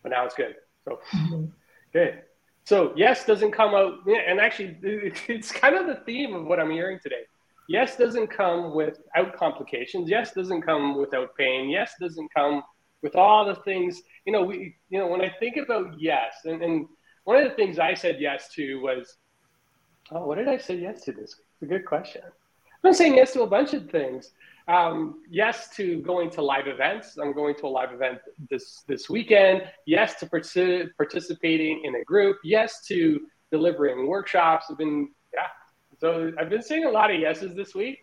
but 0.01 0.09
now 0.09 0.25
it's 0.25 0.35
good. 0.35 0.55
So, 0.85 0.99
mm-hmm. 1.13 1.45
Good. 1.93 2.21
so 2.63 2.93
yes 2.95 3.25
doesn't 3.25 3.51
come 3.51 3.73
out, 3.73 3.99
and 4.07 4.39
actually, 4.39 4.77
it's 4.83 5.51
kind 5.51 5.75
of 5.75 5.87
the 5.87 6.03
theme 6.05 6.33
of 6.33 6.45
what 6.45 6.59
I'm 6.59 6.71
hearing 6.71 6.99
today. 7.01 7.23
Yes 7.67 7.95
doesn't 7.95 8.27
come 8.27 8.75
without 8.75 9.37
complications. 9.37 10.09
Yes 10.09 10.33
doesn't 10.33 10.61
come 10.63 10.97
without 10.99 11.35
pain. 11.37 11.69
Yes 11.69 11.93
doesn't 12.01 12.33
come 12.33 12.63
with 13.01 13.15
all 13.15 13.45
the 13.45 13.55
things. 13.55 14.01
You 14.25 14.33
know, 14.33 14.43
we, 14.43 14.75
you 14.89 14.99
know, 14.99 15.07
when 15.07 15.21
I 15.21 15.31
think 15.39 15.57
about 15.57 15.99
yes, 15.99 16.33
and, 16.45 16.61
and 16.61 16.87
one 17.23 17.37
of 17.37 17.49
the 17.49 17.55
things 17.55 17.79
I 17.79 17.93
said 17.93 18.17
yes 18.19 18.49
to 18.55 18.81
was, 18.81 19.15
oh, 20.11 20.25
what 20.25 20.37
did 20.37 20.47
I 20.47 20.57
say 20.57 20.75
yes 20.75 21.01
to 21.03 21.11
this? 21.11 21.35
It's 21.53 21.61
a 21.61 21.65
good 21.65 21.85
question. 21.85 22.23
I'm 22.83 22.93
saying 22.93 23.15
yes 23.15 23.33
to 23.33 23.43
a 23.43 23.47
bunch 23.47 23.73
of 23.73 23.89
things. 23.89 24.31
Um, 24.67 25.21
yes 25.29 25.69
to 25.75 26.01
going 26.01 26.29
to 26.31 26.41
live 26.41 26.67
events. 26.67 27.17
I'm 27.17 27.33
going 27.33 27.55
to 27.55 27.65
a 27.65 27.67
live 27.67 27.91
event 27.91 28.19
this 28.49 28.83
this 28.87 29.09
weekend. 29.09 29.63
Yes 29.85 30.19
to 30.19 30.27
partic- 30.27 30.89
participating 30.97 31.81
in 31.83 31.95
a 31.95 32.03
group. 32.03 32.37
Yes 32.43 32.85
to 32.87 33.21
delivering 33.51 34.07
workshops. 34.07 34.67
I've 34.69 34.77
been 34.77 35.09
yeah. 35.33 35.47
So 35.99 36.31
I've 36.39 36.49
been 36.49 36.61
saying 36.61 36.85
a 36.85 36.89
lot 36.89 37.13
of 37.13 37.19
yeses 37.19 37.55
this 37.55 37.75
week. 37.75 37.99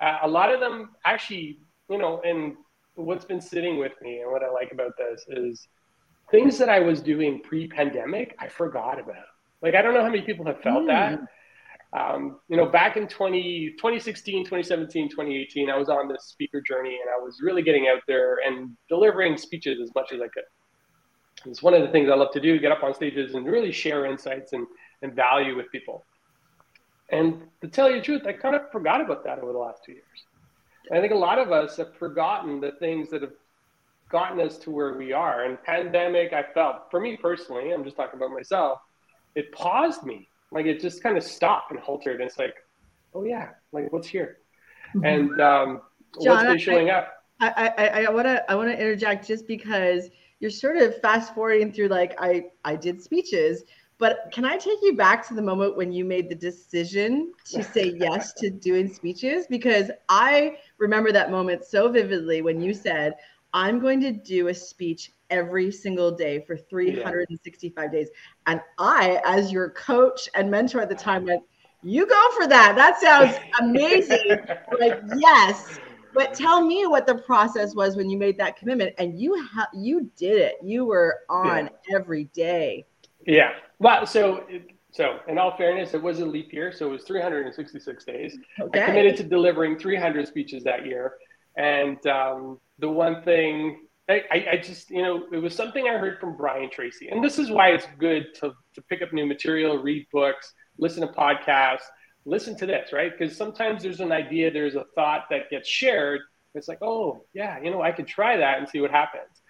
Uh, 0.00 0.18
a 0.22 0.28
lot 0.28 0.52
of 0.52 0.60
them 0.60 0.90
actually, 1.04 1.58
you 1.88 1.98
know, 1.98 2.20
and 2.24 2.56
what's 2.94 3.24
been 3.24 3.40
sitting 3.40 3.78
with 3.78 3.92
me 4.02 4.20
and 4.20 4.30
what 4.30 4.42
I 4.42 4.50
like 4.50 4.72
about 4.72 4.92
this 4.98 5.24
is 5.28 5.68
things 6.30 6.58
that 6.58 6.68
I 6.68 6.80
was 6.80 7.00
doing 7.00 7.40
pre-pandemic. 7.40 8.36
I 8.38 8.48
forgot 8.48 8.98
about. 8.98 9.24
Like 9.62 9.74
I 9.74 9.82
don't 9.82 9.94
know 9.94 10.02
how 10.02 10.10
many 10.10 10.22
people 10.22 10.44
have 10.46 10.60
felt 10.60 10.84
mm. 10.84 10.88
that 10.88 11.20
um, 11.94 12.40
you 12.48 12.56
know, 12.56 12.66
back 12.66 12.96
in 12.96 13.06
20, 13.06 13.74
2016, 13.76 14.44
2017, 14.44 15.10
2018, 15.10 15.68
I 15.68 15.76
was 15.76 15.90
on 15.90 16.08
this 16.08 16.24
speaker 16.24 16.60
journey 16.60 16.98
and 17.00 17.10
I 17.10 17.22
was 17.22 17.40
really 17.42 17.62
getting 17.62 17.88
out 17.94 18.02
there 18.08 18.38
and 18.46 18.70
delivering 18.88 19.36
speeches 19.36 19.78
as 19.82 19.94
much 19.94 20.12
as 20.12 20.20
I 20.20 20.28
could. 20.28 20.44
It's 21.44 21.62
one 21.62 21.74
of 21.74 21.82
the 21.82 21.88
things 21.88 22.08
I 22.08 22.14
love 22.14 22.32
to 22.32 22.40
do, 22.40 22.58
get 22.58 22.72
up 22.72 22.82
on 22.82 22.94
stages 22.94 23.34
and 23.34 23.44
really 23.44 23.72
share 23.72 24.06
insights 24.06 24.54
and, 24.54 24.66
and 25.02 25.14
value 25.14 25.56
with 25.56 25.70
people. 25.70 26.04
And 27.10 27.42
to 27.60 27.68
tell 27.68 27.90
you 27.90 27.96
the 27.96 28.02
truth, 28.02 28.22
I 28.26 28.32
kind 28.32 28.54
of 28.54 28.70
forgot 28.70 29.02
about 29.02 29.22
that 29.24 29.38
over 29.40 29.52
the 29.52 29.58
last 29.58 29.84
two 29.84 29.92
years. 29.92 30.24
And 30.88 30.98
I 30.98 31.02
think 31.02 31.12
a 31.12 31.16
lot 31.16 31.38
of 31.38 31.52
us 31.52 31.76
have 31.76 31.94
forgotten 31.96 32.60
the 32.60 32.72
things 32.78 33.10
that 33.10 33.20
have 33.20 33.34
gotten 34.08 34.40
us 34.40 34.56
to 34.58 34.70
where 34.70 34.94
we 34.94 35.12
are. 35.12 35.44
And 35.44 35.62
pandemic, 35.62 36.32
I 36.32 36.44
felt, 36.54 36.90
for 36.90 37.00
me 37.00 37.18
personally, 37.18 37.70
I'm 37.72 37.84
just 37.84 37.96
talking 37.96 38.18
about 38.18 38.30
myself, 38.30 38.78
it 39.34 39.52
paused 39.52 40.04
me 40.04 40.28
like 40.52 40.66
it 40.66 40.80
just 40.80 41.02
kind 41.02 41.16
of 41.16 41.24
stopped 41.24 41.70
and 41.70 41.80
halted. 41.80 42.14
And 42.14 42.22
it's 42.22 42.38
like, 42.38 42.54
oh 43.14 43.24
yeah, 43.24 43.50
like 43.72 43.92
what's 43.92 44.08
here? 44.08 44.38
Mm-hmm. 44.94 45.04
And 45.04 45.40
um, 45.40 45.80
John, 46.22 46.46
what's 46.46 46.62
showing 46.62 46.90
I, 46.90 46.98
up? 46.98 47.24
I 47.40 48.06
want 48.10 48.26
to 48.26 48.50
I 48.50 48.54
want 48.54 48.68
to 48.68 48.78
interject 48.78 49.26
just 49.26 49.46
because 49.48 50.10
you're 50.38 50.50
sort 50.50 50.76
of 50.76 51.00
fast 51.00 51.34
forwarding 51.34 51.72
through 51.72 51.88
like 51.88 52.14
I 52.18 52.44
I 52.64 52.76
did 52.76 53.02
speeches, 53.02 53.64
but 53.98 54.30
can 54.32 54.44
I 54.44 54.56
take 54.56 54.78
you 54.82 54.96
back 54.96 55.26
to 55.28 55.34
the 55.34 55.42
moment 55.42 55.76
when 55.76 55.92
you 55.92 56.04
made 56.04 56.28
the 56.28 56.34
decision 56.34 57.32
to 57.46 57.62
say 57.74 57.94
yes 57.96 58.32
to 58.34 58.50
doing 58.50 58.92
speeches? 58.92 59.46
Because 59.48 59.90
I 60.08 60.56
remember 60.78 61.12
that 61.12 61.30
moment 61.30 61.64
so 61.64 61.88
vividly 61.88 62.42
when 62.42 62.60
you 62.60 62.74
said, 62.74 63.14
I'm 63.54 63.78
going 63.78 64.00
to 64.00 64.12
do 64.12 64.48
a 64.48 64.54
speech 64.54 65.12
every 65.32 65.72
single 65.72 66.12
day 66.12 66.44
for 66.46 66.56
365 66.56 67.84
yeah. 67.84 67.90
days. 67.90 68.08
And 68.46 68.60
I, 68.78 69.20
as 69.24 69.50
your 69.50 69.70
coach 69.70 70.28
and 70.34 70.48
mentor 70.50 70.80
at 70.80 70.88
the 70.88 70.94
time, 70.94 71.24
went, 71.24 71.42
You 71.82 72.06
go 72.06 72.30
for 72.38 72.46
that. 72.46 72.76
That 72.76 73.00
sounds 73.00 73.36
amazing. 73.60 74.38
like, 74.78 75.00
yes. 75.16 75.80
But 76.14 76.34
tell 76.34 76.64
me 76.64 76.86
what 76.86 77.06
the 77.06 77.14
process 77.14 77.74
was 77.74 77.96
when 77.96 78.10
you 78.10 78.18
made 78.18 78.36
that 78.38 78.56
commitment. 78.56 78.94
And 78.98 79.18
you 79.18 79.42
ha- 79.42 79.70
you 79.74 80.10
did 80.16 80.38
it. 80.38 80.56
You 80.62 80.84
were 80.84 81.20
on 81.30 81.70
yeah. 81.88 81.96
every 81.96 82.24
day. 82.34 82.84
Yeah. 83.26 83.52
Well, 83.78 84.06
so 84.06 84.44
so 84.92 85.20
in 85.26 85.38
all 85.38 85.56
fairness, 85.56 85.94
it 85.94 86.02
was 86.02 86.20
a 86.20 86.26
leap 86.26 86.52
year, 86.52 86.70
so 86.70 86.86
it 86.86 86.90
was 86.90 87.04
366 87.04 88.04
days. 88.04 88.36
Okay. 88.60 88.82
I 88.82 88.86
committed 88.86 89.16
to 89.16 89.24
delivering 89.24 89.78
300 89.78 90.28
speeches 90.28 90.62
that 90.64 90.84
year, 90.84 91.14
and 91.56 92.06
um, 92.06 92.58
the 92.78 92.90
one 92.90 93.22
thing 93.22 93.86
I, 94.08 94.46
I, 94.52 94.56
just, 94.56 94.90
you 94.90 95.00
know, 95.02 95.26
it 95.32 95.38
was 95.38 95.54
something 95.54 95.86
I 95.86 95.96
heard 95.96 96.18
from 96.18 96.36
Brian 96.36 96.68
Tracy. 96.70 97.08
And 97.08 97.22
this 97.22 97.38
is 97.38 97.50
why 97.50 97.68
it's 97.68 97.86
good 97.98 98.26
to, 98.40 98.52
to 98.74 98.82
pick 98.82 99.00
up 99.00 99.12
new 99.12 99.26
material, 99.26 99.78
read 99.78 100.06
books, 100.12 100.52
listen 100.78 101.06
to 101.06 101.12
podcasts, 101.12 101.84
listen 102.24 102.56
to 102.58 102.66
this, 102.66 102.92
right? 102.92 103.12
Because 103.16 103.36
sometimes 103.36 103.82
there's 103.82 104.00
an 104.00 104.12
idea, 104.12 104.50
there's 104.50 104.74
a 104.74 104.84
thought 104.94 105.24
that 105.30 105.50
gets 105.50 105.68
shared. 105.68 106.20
It's 106.54 106.68
like, 106.68 106.82
oh, 106.82 107.24
yeah, 107.32 107.60
you 107.62 107.70
know, 107.70 107.80
I 107.80 107.92
could 107.92 108.06
try 108.06 108.36
that 108.36 108.58
and 108.58 108.68
see 108.68 108.80
what 108.80 108.90
happens. 108.90 109.42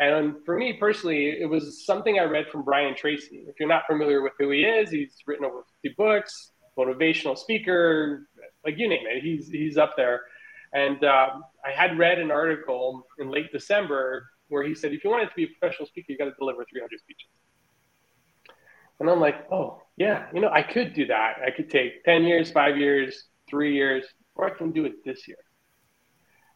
And 0.00 0.36
for 0.44 0.56
me 0.56 0.74
personally, 0.74 1.40
it 1.40 1.48
was 1.48 1.84
something 1.84 2.18
I 2.18 2.24
read 2.24 2.46
from 2.50 2.64
Brian 2.64 2.96
Tracy. 2.96 3.44
If 3.46 3.56
you're 3.60 3.68
not 3.68 3.86
familiar 3.86 4.22
with 4.22 4.32
who 4.38 4.50
he 4.50 4.62
is, 4.62 4.90
he's 4.90 5.14
written 5.26 5.44
over 5.44 5.62
50 5.82 5.94
books, 5.96 6.52
motivational 6.76 7.36
speaker, 7.36 8.26
like 8.64 8.78
you 8.78 8.88
name 8.88 9.06
it, 9.06 9.22
he's, 9.22 9.48
he's 9.48 9.76
up 9.76 9.94
there. 9.96 10.22
And 10.72 11.02
um, 11.04 11.44
I 11.64 11.72
had 11.74 11.98
read 11.98 12.18
an 12.18 12.30
article 12.30 13.06
in 13.18 13.30
late 13.30 13.50
December 13.52 14.26
where 14.48 14.62
he 14.62 14.74
said, 14.74 14.92
if 14.92 15.04
you 15.04 15.10
wanted 15.10 15.30
to 15.30 15.34
be 15.36 15.44
a 15.44 15.48
professional 15.58 15.86
speaker, 15.86 16.12
you 16.12 16.18
got 16.18 16.26
to 16.26 16.34
deliver 16.38 16.64
300 16.70 17.00
speeches. 17.00 17.28
And 18.98 19.08
I'm 19.08 19.20
like, 19.20 19.50
oh, 19.50 19.82
yeah, 19.96 20.26
you 20.34 20.40
know, 20.40 20.50
I 20.50 20.62
could 20.62 20.92
do 20.92 21.06
that. 21.06 21.36
I 21.44 21.50
could 21.50 21.70
take 21.70 22.04
10 22.04 22.24
years, 22.24 22.50
five 22.50 22.76
years, 22.76 23.24
three 23.48 23.74
years, 23.74 24.04
or 24.34 24.46
I 24.46 24.56
can 24.56 24.72
do 24.72 24.84
it 24.84 25.04
this 25.04 25.26
year. 25.26 25.38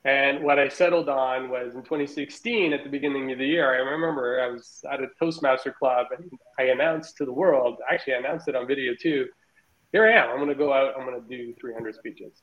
And 0.05 0.45
what 0.45 0.59
I 0.59 0.69
settled 0.69 1.09
on 1.09 1.49
was 1.49 1.75
in 1.75 1.83
2016, 1.83 2.75
at 2.75 2.85
the 2.85 2.91
beginning 2.91 3.33
of 3.33 3.39
the 3.39 3.47
year, 3.47 3.73
I 3.73 3.91
remember 3.91 4.43
I 4.43 4.49
was 4.49 4.85
at 4.93 5.01
a 5.01 5.07
Toastmaster 5.19 5.73
club 5.73 6.09
and 6.17 6.31
I 6.59 6.65
announced 6.65 7.17
to 7.17 7.25
the 7.25 7.33
world, 7.33 7.79
actually, 7.91 8.15
I 8.15 8.19
announced 8.19 8.47
it 8.47 8.55
on 8.55 8.67
video 8.67 8.93
too. 9.01 9.27
Here 9.93 10.07
I 10.07 10.13
am. 10.13 10.29
I'm 10.29 10.37
going 10.37 10.49
to 10.49 10.55
go 10.55 10.75
out, 10.75 10.93
I'm 10.99 11.07
going 11.07 11.23
to 11.23 11.27
do 11.27 11.55
300 11.59 11.95
speeches. 11.95 12.43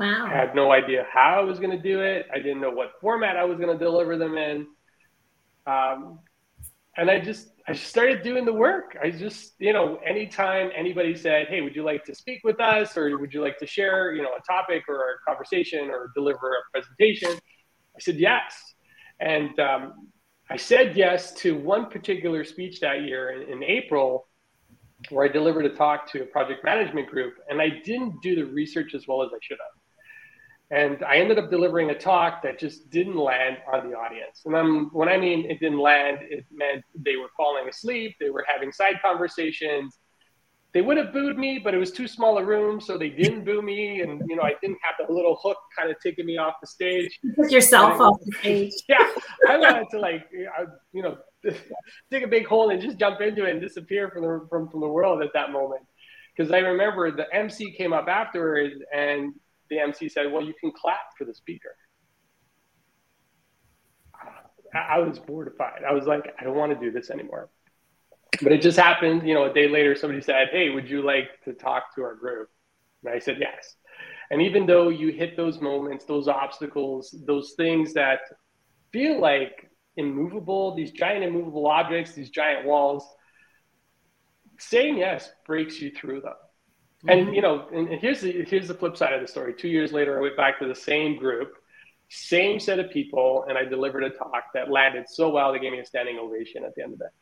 Wow. 0.00 0.26
I 0.26 0.30
had 0.30 0.54
no 0.54 0.72
idea 0.72 1.06
how 1.12 1.38
I 1.38 1.42
was 1.42 1.58
going 1.58 1.72
to 1.72 1.82
do 1.82 2.00
it. 2.00 2.26
I 2.32 2.38
didn't 2.38 2.62
know 2.62 2.70
what 2.70 2.92
format 3.02 3.36
I 3.36 3.44
was 3.44 3.58
going 3.58 3.70
to 3.70 3.78
deliver 3.78 4.16
them 4.16 4.38
in. 4.38 4.66
Um, 5.66 6.20
and 6.96 7.10
I 7.10 7.20
just 7.20 7.48
I 7.68 7.74
started 7.74 8.22
doing 8.22 8.46
the 8.46 8.52
work. 8.52 8.96
I 9.00 9.10
just, 9.10 9.52
you 9.58 9.74
know, 9.74 9.96
anytime 9.96 10.70
anybody 10.74 11.14
said, 11.14 11.48
"Hey, 11.48 11.60
would 11.60 11.76
you 11.76 11.84
like 11.84 12.04
to 12.06 12.14
speak 12.14 12.40
with 12.44 12.60
us, 12.60 12.96
or 12.96 13.18
would 13.18 13.34
you 13.34 13.42
like 13.42 13.58
to 13.58 13.66
share, 13.66 14.14
you 14.14 14.22
know, 14.22 14.30
a 14.30 14.42
topic 14.50 14.84
or 14.88 14.96
a 14.96 15.30
conversation 15.30 15.90
or 15.90 16.10
deliver 16.14 16.50
a 16.50 16.70
presentation?" 16.72 17.30
I 17.94 18.00
said 18.00 18.16
yes, 18.16 18.74
and 19.20 19.58
um, 19.60 20.08
I 20.48 20.56
said 20.56 20.96
yes 20.96 21.34
to 21.34 21.56
one 21.56 21.90
particular 21.90 22.42
speech 22.42 22.80
that 22.80 23.02
year 23.02 23.32
in, 23.32 23.52
in 23.52 23.62
April, 23.62 24.26
where 25.10 25.26
I 25.26 25.28
delivered 25.28 25.66
a 25.66 25.76
talk 25.76 26.10
to 26.12 26.22
a 26.22 26.26
project 26.26 26.64
management 26.64 27.08
group, 27.08 27.34
and 27.50 27.60
I 27.60 27.68
didn't 27.84 28.22
do 28.22 28.34
the 28.34 28.46
research 28.46 28.94
as 28.94 29.06
well 29.06 29.22
as 29.22 29.28
I 29.34 29.38
should 29.42 29.58
have. 29.58 29.79
And 30.72 31.02
I 31.02 31.16
ended 31.16 31.38
up 31.38 31.50
delivering 31.50 31.90
a 31.90 31.98
talk 31.98 32.42
that 32.42 32.58
just 32.58 32.90
didn't 32.90 33.16
land 33.16 33.58
on 33.72 33.90
the 33.90 33.96
audience. 33.96 34.42
And 34.44 34.56
I'm, 34.56 34.90
when 34.90 35.08
I 35.08 35.16
mean 35.18 35.50
it 35.50 35.58
didn't 35.58 35.80
land, 35.80 36.18
it 36.22 36.44
meant 36.52 36.84
they 36.94 37.16
were 37.16 37.30
falling 37.36 37.68
asleep, 37.68 38.14
they 38.20 38.30
were 38.30 38.44
having 38.46 38.70
side 38.70 39.00
conversations. 39.02 39.98
They 40.72 40.82
would 40.82 40.96
have 40.96 41.12
booed 41.12 41.36
me, 41.36 41.58
but 41.58 41.74
it 41.74 41.78
was 41.78 41.90
too 41.90 42.06
small 42.06 42.38
a 42.38 42.44
room, 42.44 42.80
so 42.80 42.96
they 42.96 43.08
didn't 43.08 43.44
boo 43.44 43.60
me. 43.60 44.02
And 44.02 44.22
you 44.28 44.36
know, 44.36 44.42
I 44.42 44.54
didn't 44.62 44.78
have 44.82 45.04
the 45.04 45.12
little 45.12 45.36
hook 45.42 45.56
kind 45.76 45.90
of 45.90 45.96
taking 46.00 46.26
me 46.26 46.38
off 46.38 46.54
the 46.60 46.68
stage. 46.68 47.18
You 47.22 47.34
took 47.34 47.50
yourself 47.50 48.00
off 48.00 48.20
the 48.24 48.32
stage. 48.38 48.72
Yeah, 48.88 49.10
I 49.48 49.56
wanted 49.56 49.88
to 49.90 49.98
like, 49.98 50.28
you 50.92 51.02
know, 51.02 51.18
dig 52.12 52.22
a 52.22 52.28
big 52.28 52.46
hole 52.46 52.70
and 52.70 52.80
just 52.80 52.98
jump 52.98 53.20
into 53.20 53.46
it 53.46 53.50
and 53.50 53.60
disappear 53.60 54.10
from 54.10 54.22
the 54.22 54.46
from, 54.48 54.68
from 54.68 54.78
the 54.78 54.86
world 54.86 55.22
at 55.22 55.32
that 55.34 55.50
moment. 55.50 55.82
Because 56.36 56.52
I 56.52 56.58
remember 56.58 57.10
the 57.10 57.26
MC 57.34 57.72
came 57.72 57.92
up 57.92 58.06
afterwards 58.06 58.76
and 58.94 59.34
the 59.70 59.78
MC 59.78 60.08
said, 60.08 60.30
well, 60.30 60.42
you 60.42 60.54
can 60.60 60.72
clap 60.72 61.16
for 61.16 61.24
the 61.24 61.34
speaker. 61.34 61.76
I 64.74 64.98
was 64.98 65.20
mortified. 65.28 65.82
I 65.88 65.92
was 65.92 66.06
like, 66.06 66.32
I 66.38 66.44
don't 66.44 66.56
want 66.56 66.72
to 66.72 66.78
do 66.78 66.92
this 66.92 67.10
anymore. 67.10 67.50
But 68.42 68.52
it 68.52 68.62
just 68.62 68.78
happened, 68.78 69.26
you 69.26 69.34
know, 69.34 69.50
a 69.50 69.52
day 69.52 69.68
later, 69.68 69.96
somebody 69.96 70.22
said, 70.22 70.48
Hey, 70.52 70.70
would 70.70 70.88
you 70.88 71.02
like 71.02 71.28
to 71.44 71.52
talk 71.52 71.94
to 71.96 72.02
our 72.02 72.14
group? 72.14 72.48
And 73.04 73.12
I 73.12 73.18
said, 73.18 73.38
Yes. 73.40 73.74
And 74.30 74.40
even 74.40 74.66
though 74.66 74.88
you 74.88 75.10
hit 75.10 75.36
those 75.36 75.60
moments, 75.60 76.04
those 76.04 76.28
obstacles, 76.28 77.14
those 77.26 77.54
things 77.56 77.92
that 77.94 78.20
feel 78.92 79.20
like 79.20 79.68
immovable, 79.96 80.74
these 80.76 80.92
giant 80.92 81.24
immovable 81.24 81.66
objects, 81.66 82.12
these 82.12 82.30
giant 82.30 82.64
walls, 82.64 83.04
saying 84.58 84.98
yes 84.98 85.30
breaks 85.46 85.80
you 85.80 85.90
through 85.90 86.20
them. 86.20 86.34
And 87.08 87.26
mm-hmm. 87.26 87.34
you 87.34 87.42
know, 87.42 87.66
and 87.72 87.88
here's 87.88 88.20
the 88.20 88.44
here's 88.44 88.68
the 88.68 88.74
flip 88.74 88.96
side 88.96 89.12
of 89.12 89.20
the 89.20 89.28
story. 89.28 89.54
Two 89.54 89.68
years 89.68 89.92
later, 89.92 90.18
I 90.18 90.20
went 90.20 90.36
back 90.36 90.58
to 90.60 90.66
the 90.66 90.74
same 90.74 91.16
group, 91.16 91.54
same 92.10 92.60
set 92.60 92.78
of 92.78 92.90
people, 92.90 93.46
and 93.48 93.56
I 93.56 93.64
delivered 93.64 94.04
a 94.04 94.10
talk 94.10 94.44
that 94.52 94.70
landed 94.70 95.06
so 95.08 95.30
well 95.30 95.52
they 95.52 95.58
gave 95.58 95.72
me 95.72 95.80
a 95.80 95.86
standing 95.86 96.18
ovation 96.18 96.64
at 96.64 96.74
the 96.74 96.82
end 96.82 96.94
of 96.94 97.00
it. 97.00 97.12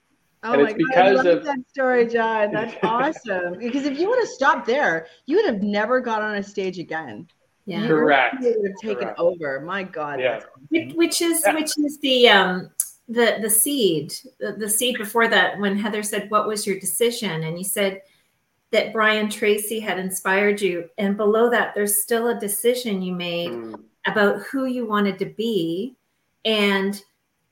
Oh 0.43 0.53
and 0.53 0.63
my 0.63 0.73
God, 0.73 0.99
I 0.99 1.11
love 1.11 1.27
of, 1.27 1.45
that 1.45 1.59
story, 1.69 2.07
John. 2.07 2.53
That's 2.53 2.75
awesome. 2.83 3.59
Because 3.59 3.85
if 3.85 3.99
you 3.99 4.09
would 4.09 4.19
have 4.19 4.29
stopped 4.29 4.67
there, 4.67 5.07
you 5.27 5.37
would 5.37 5.47
have 5.47 5.63
never 5.63 6.01
got 6.01 6.23
on 6.23 6.37
a 6.37 6.43
stage 6.43 6.79
again. 6.79 7.29
Yeah. 7.67 7.87
Correct. 7.87 8.43
You 8.43 8.55
would 8.57 8.71
have 8.71 8.81
taken 8.81 9.05
Correct. 9.05 9.19
over. 9.21 9.61
My 9.61 9.83
God. 9.83 10.21
Yeah. 10.21 10.37
Awesome. 10.37 10.97
Which 10.97 11.23
is 11.23 11.43
yeah. 11.45 11.55
which 11.55 11.71
is 11.79 11.99
the 12.01 12.29
um 12.31 12.71
the 13.09 13.39
the 13.41 13.51
seed, 13.51 14.13
the, 14.41 14.53
the 14.53 14.69
seed 14.69 14.99
before 14.99 15.29
that, 15.29 15.59
when 15.59 15.77
Heather 15.77 16.03
said, 16.03 16.31
"What 16.31 16.49
was 16.49 16.67
your 16.67 16.79
decision?" 16.81 17.45
and 17.45 17.59
you 17.59 17.65
said 17.65 18.03
that 18.71 18.93
Brian 18.93 19.31
Tracy 19.31 19.81
had 19.81 19.99
inspired 19.99 20.61
you, 20.61 20.89
and 20.99 21.17
below 21.17 21.51
that, 21.51 21.75
there's 21.75 22.03
still 22.03 22.29
a 22.29 22.41
decision 22.41 23.03
you 23.03 23.15
made 23.15 23.51
mm. 23.51 23.81
about 24.07 24.43
who 24.43 24.67
you 24.67 24.87
wanted 24.87 25.19
to 25.21 25.27
be, 25.27 25.97
and 26.45 27.03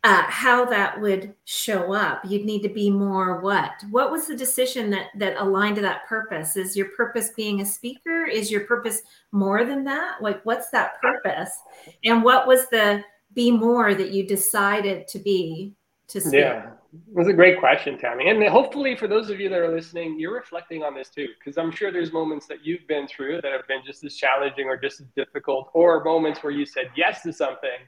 uh, 0.04 0.23
how 0.28 0.64
that 0.64 1.00
would 1.00 1.35
show 1.46 1.92
up. 1.92 2.23
You'd 2.25 2.44
need 2.44 2.62
to 2.62 2.68
be 2.68 2.90
more 2.90 3.40
what? 3.40 3.73
What 3.90 4.12
was 4.12 4.28
the 4.28 4.37
decision 4.37 4.88
that 4.90 5.06
that 5.16 5.37
aligned 5.37 5.76
to 5.76 5.82
that 5.82 6.06
purpose? 6.06 6.56
Is 6.56 6.76
your 6.76 6.90
purpose 6.90 7.30
being 7.37 7.61
a 7.61 7.66
speaker? 7.66 8.25
Is 8.25 8.49
your 8.50 8.62
purpose 8.66 9.02
more 9.32 9.64
than 9.64 9.82
that? 9.85 10.23
Like, 10.23 10.44
what's 10.44 10.70
that 10.70 11.00
purpose? 11.00 11.50
And 12.04 12.23
what 12.23 12.46
was 12.46 12.68
the 12.68 13.02
be 13.35 13.50
more 13.50 13.94
that 13.94 14.12
you 14.12 14.26
decided 14.26 15.08
to 15.08 15.18
be 15.18 15.73
to 16.06 16.20
speak? 16.20 16.35
Yeah, 16.35 16.70
was 17.07 17.29
a 17.29 17.33
great 17.33 17.59
question, 17.59 17.99
Tammy. 17.99 18.29
And 18.29 18.43
hopefully, 18.49 18.97
for 18.97 19.09
those 19.09 19.31
of 19.31 19.41
you 19.41 19.49
that 19.49 19.59
are 19.59 19.75
listening, 19.75 20.19
you're 20.19 20.35
reflecting 20.35 20.83
on 20.83 20.95
this 20.95 21.11
too, 21.11 21.29
because 21.38 21.59
I'm 21.59 21.71
sure 21.71 21.93
there's 21.93 22.12
moments 22.12 22.47
that 22.47 22.65
you've 22.65 22.87
been 22.87 23.07
through 23.07 23.41
that 23.43 23.53
have 23.53 23.67
been 23.69 23.81
just 23.87 24.05
as 24.05 24.15
challenging 24.17 24.67
or 24.67 24.76
just 24.76 25.00
as 25.00 25.07
difficult, 25.17 25.71
or 25.75 26.05
moments 26.05 26.43
where 26.43 26.53
you 26.53 26.67
said 26.67 26.91
yes 26.97 27.23
to 27.23 27.33
something 27.33 27.79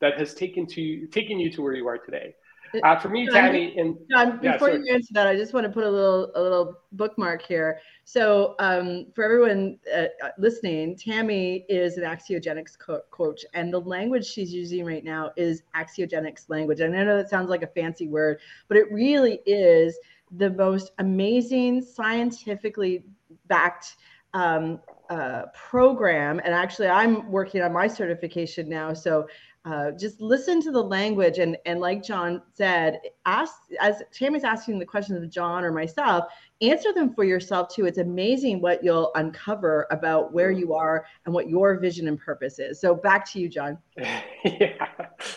that 0.00 0.18
has 0.18 0.34
taken 0.34 0.66
to 0.66 1.06
taken 1.06 1.38
you 1.38 1.50
to 1.52 1.62
where 1.62 1.74
you 1.74 1.86
are 1.88 1.98
today. 1.98 2.34
Uh, 2.82 2.98
for 2.98 3.08
me, 3.08 3.26
Tammy, 3.26 3.76
and 3.78 3.96
John, 4.10 4.38
before 4.40 4.70
yeah, 4.70 4.76
you 4.76 4.94
answer 4.94 5.12
that, 5.14 5.26
I 5.26 5.36
just 5.36 5.52
want 5.52 5.64
to 5.64 5.72
put 5.72 5.84
a 5.84 5.90
little 5.90 6.30
a 6.34 6.42
little 6.42 6.74
bookmark 6.92 7.42
here. 7.42 7.80
So, 8.04 8.54
um, 8.58 9.06
for 9.14 9.24
everyone 9.24 9.78
uh, 9.94 10.06
uh 10.22 10.30
listening, 10.38 10.96
Tammy 10.96 11.64
is 11.68 11.98
an 11.98 12.04
axiogenics 12.04 12.78
co- 12.78 13.02
coach, 13.10 13.44
and 13.54 13.72
the 13.72 13.80
language 13.80 14.26
she's 14.26 14.52
using 14.52 14.84
right 14.84 15.04
now 15.04 15.32
is 15.36 15.62
axiogenics 15.74 16.48
language. 16.48 16.80
And 16.80 16.96
I 16.96 17.04
know 17.04 17.16
that 17.16 17.30
sounds 17.30 17.50
like 17.50 17.62
a 17.62 17.68
fancy 17.68 18.08
word, 18.08 18.38
but 18.68 18.76
it 18.76 18.90
really 18.92 19.40
is 19.46 19.98
the 20.32 20.50
most 20.50 20.92
amazing, 20.98 21.82
scientifically 21.82 23.04
backed 23.46 23.96
um, 24.34 24.80
uh, 25.08 25.44
program. 25.54 26.40
And 26.44 26.52
actually, 26.52 26.88
I'm 26.88 27.30
working 27.30 27.62
on 27.62 27.72
my 27.72 27.86
certification 27.86 28.68
now, 28.68 28.92
so 28.92 29.26
uh, 29.66 29.90
just 29.90 30.20
listen 30.20 30.62
to 30.62 30.70
the 30.70 30.82
language 30.82 31.38
and 31.38 31.56
and 31.66 31.80
like 31.80 32.00
John 32.00 32.40
said, 32.54 33.00
ask 33.24 33.52
as 33.80 34.00
Tammy's 34.12 34.44
asking 34.44 34.78
the 34.78 34.86
questions 34.86 35.20
of 35.20 35.28
John 35.28 35.64
or 35.64 35.72
myself, 35.72 36.26
answer 36.60 36.92
them 36.92 37.12
for 37.12 37.24
yourself 37.24 37.74
too. 37.74 37.84
It's 37.84 37.98
amazing 37.98 38.60
what 38.60 38.84
you'll 38.84 39.10
uncover 39.16 39.88
about 39.90 40.32
where 40.32 40.52
you 40.52 40.74
are 40.74 41.04
and 41.24 41.34
what 41.34 41.48
your 41.48 41.80
vision 41.80 42.06
and 42.06 42.16
purpose 42.18 42.60
is. 42.60 42.80
So 42.80 42.94
back 42.94 43.28
to 43.32 43.40
you, 43.40 43.48
John. 43.48 43.76
yeah, 43.96 44.86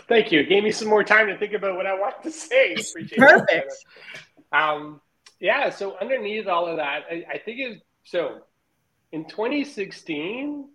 thank 0.07 0.31
you. 0.31 0.41
It 0.41 0.49
gave 0.49 0.63
me 0.63 0.71
some 0.71 0.89
more 0.89 1.03
time 1.03 1.25
to 1.25 1.37
think 1.37 1.53
about 1.53 1.75
what 1.75 1.87
I 1.87 1.95
want 1.95 2.21
to 2.21 2.31
say. 2.31 2.73
Appreciate 2.89 3.17
Perfect. 3.17 3.73
Um, 4.51 5.01
yeah. 5.39 5.71
So 5.71 5.97
underneath 5.99 6.45
all 6.45 6.67
of 6.67 6.77
that, 6.77 7.05
I, 7.09 7.25
I 7.33 7.37
think 7.39 7.59
it. 7.59 7.81
So 8.03 8.41
in 9.11 9.27
2016 9.27 10.67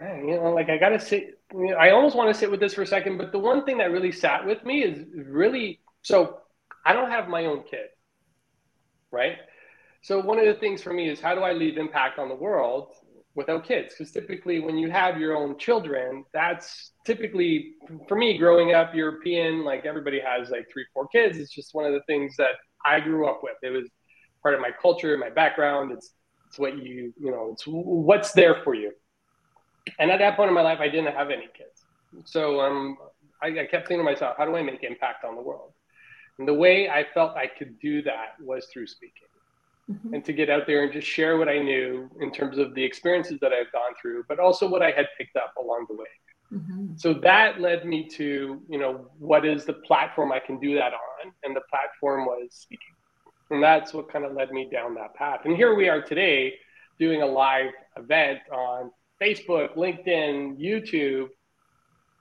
you 0.00 0.36
know, 0.36 0.52
like 0.52 0.68
I 0.68 0.78
gotta 0.78 0.98
sit. 0.98 1.38
You 1.52 1.70
know, 1.70 1.76
I 1.76 1.90
almost 1.90 2.16
want 2.16 2.32
to 2.32 2.38
sit 2.38 2.50
with 2.50 2.60
this 2.60 2.74
for 2.74 2.82
a 2.82 2.86
second, 2.86 3.18
but 3.18 3.32
the 3.32 3.38
one 3.38 3.64
thing 3.64 3.78
that 3.78 3.92
really 3.92 4.12
sat 4.12 4.44
with 4.44 4.64
me 4.64 4.82
is 4.82 5.06
really 5.14 5.80
so. 6.02 6.38
I 6.84 6.92
don't 6.92 7.10
have 7.10 7.28
my 7.28 7.46
own 7.46 7.62
kid, 7.62 7.86
right? 9.10 9.36
So 10.02 10.20
one 10.20 10.38
of 10.38 10.46
the 10.46 10.54
things 10.54 10.82
for 10.82 10.92
me 10.92 11.08
is 11.08 11.20
how 11.20 11.34
do 11.34 11.40
I 11.40 11.52
leave 11.52 11.78
impact 11.78 12.18
on 12.18 12.28
the 12.28 12.34
world 12.34 12.92
without 13.34 13.64
kids? 13.66 13.94
Because 13.94 14.12
typically, 14.12 14.60
when 14.60 14.76
you 14.76 14.90
have 14.90 15.18
your 15.18 15.36
own 15.36 15.56
children, 15.58 16.24
that's 16.34 16.90
typically 17.06 17.74
for 18.08 18.16
me 18.16 18.36
growing 18.36 18.74
up 18.74 18.94
European. 18.94 19.64
Like 19.64 19.86
everybody 19.86 20.20
has 20.20 20.50
like 20.50 20.68
three, 20.72 20.84
four 20.92 21.06
kids. 21.08 21.38
It's 21.38 21.54
just 21.54 21.74
one 21.74 21.86
of 21.86 21.92
the 21.92 22.02
things 22.06 22.34
that 22.36 22.56
I 22.84 23.00
grew 23.00 23.26
up 23.28 23.40
with. 23.42 23.54
It 23.62 23.70
was 23.70 23.88
part 24.42 24.54
of 24.54 24.60
my 24.60 24.70
culture, 24.82 25.16
my 25.16 25.30
background. 25.30 25.92
It's 25.92 26.10
it's 26.48 26.58
what 26.58 26.76
you 26.76 27.14
you 27.18 27.30
know. 27.30 27.50
It's 27.52 27.62
what's 27.66 28.32
there 28.32 28.56
for 28.64 28.74
you 28.74 28.92
and 29.98 30.10
at 30.10 30.18
that 30.18 30.36
point 30.36 30.48
in 30.48 30.54
my 30.54 30.62
life, 30.62 30.78
I 30.80 30.88
didn't 30.88 31.14
have 31.14 31.30
any 31.30 31.48
kids. 31.56 31.84
So 32.24 32.60
um, 32.60 32.96
I, 33.42 33.48
I 33.48 33.66
kept 33.66 33.88
thinking 33.88 33.98
to 33.98 34.04
myself, 34.04 34.36
how 34.38 34.44
do 34.44 34.56
I 34.56 34.62
make 34.62 34.82
impact 34.82 35.24
on 35.24 35.34
the 35.34 35.42
world? 35.42 35.72
And 36.38 36.48
the 36.48 36.54
way 36.54 36.88
I 36.88 37.06
felt 37.14 37.36
I 37.36 37.46
could 37.46 37.78
do 37.78 38.02
that 38.02 38.34
was 38.40 38.66
through 38.72 38.86
speaking. 38.86 39.28
Mm-hmm. 39.90 40.14
and 40.14 40.24
to 40.24 40.32
get 40.32 40.48
out 40.48 40.66
there 40.66 40.82
and 40.82 40.90
just 40.90 41.06
share 41.06 41.36
what 41.36 41.46
I 41.46 41.58
knew 41.58 42.10
in 42.18 42.32
terms 42.32 42.56
of 42.56 42.74
the 42.74 42.82
experiences 42.82 43.38
that 43.42 43.52
I've 43.52 43.70
gone 43.70 43.92
through, 44.00 44.24
but 44.30 44.38
also 44.38 44.66
what 44.66 44.80
I 44.80 44.90
had 44.90 45.08
picked 45.18 45.36
up 45.36 45.52
along 45.62 45.84
the 45.90 45.94
way. 45.94 46.06
Mm-hmm. 46.54 46.96
So 46.96 47.12
that 47.12 47.60
led 47.60 47.84
me 47.84 48.08
to, 48.16 48.62
you 48.66 48.78
know, 48.78 49.10
what 49.18 49.44
is 49.44 49.66
the 49.66 49.74
platform 49.74 50.32
I 50.32 50.38
can 50.38 50.58
do 50.58 50.74
that 50.76 50.94
on? 50.94 51.32
And 51.42 51.54
the 51.54 51.60
platform 51.68 52.24
was 52.24 52.48
speaking. 52.52 52.94
And 53.50 53.62
that's 53.62 53.92
what 53.92 54.10
kind 54.10 54.24
of 54.24 54.32
led 54.32 54.52
me 54.52 54.70
down 54.72 54.94
that 54.94 55.14
path. 55.16 55.40
And 55.44 55.54
here 55.54 55.74
we 55.74 55.90
are 55.90 56.00
today 56.00 56.54
doing 56.98 57.20
a 57.20 57.26
live 57.26 57.72
event 57.98 58.38
on 58.50 58.90
Facebook, 59.24 59.74
LinkedIn, 59.76 60.58
YouTube 60.60 61.28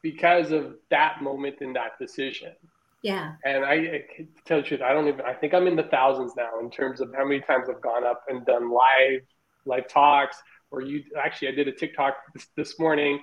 because 0.01 0.51
of 0.51 0.75
that 0.89 1.21
moment 1.21 1.55
in 1.61 1.73
that 1.73 1.97
decision. 1.99 2.53
Yeah. 3.01 3.33
And 3.43 3.65
I, 3.65 3.73
I 3.73 4.03
tell 4.45 4.61
the 4.61 4.63
truth, 4.63 4.81
I 4.81 4.93
don't 4.93 5.07
even, 5.07 5.21
I 5.21 5.33
think 5.33 5.53
I'm 5.53 5.67
in 5.67 5.75
the 5.75 5.83
thousands 5.83 6.33
now 6.37 6.59
in 6.61 6.69
terms 6.69 7.01
of 7.01 7.13
how 7.15 7.25
many 7.25 7.41
times 7.41 7.67
I've 7.69 7.81
gone 7.81 8.05
up 8.05 8.23
and 8.29 8.45
done 8.45 8.71
live, 8.71 9.21
live 9.65 9.87
talks, 9.87 10.37
or 10.71 10.81
you 10.81 11.03
actually, 11.21 11.49
I 11.49 11.51
did 11.51 11.67
a 11.67 11.71
TikTok 11.71 12.15
this, 12.33 12.47
this 12.55 12.79
morning. 12.79 13.19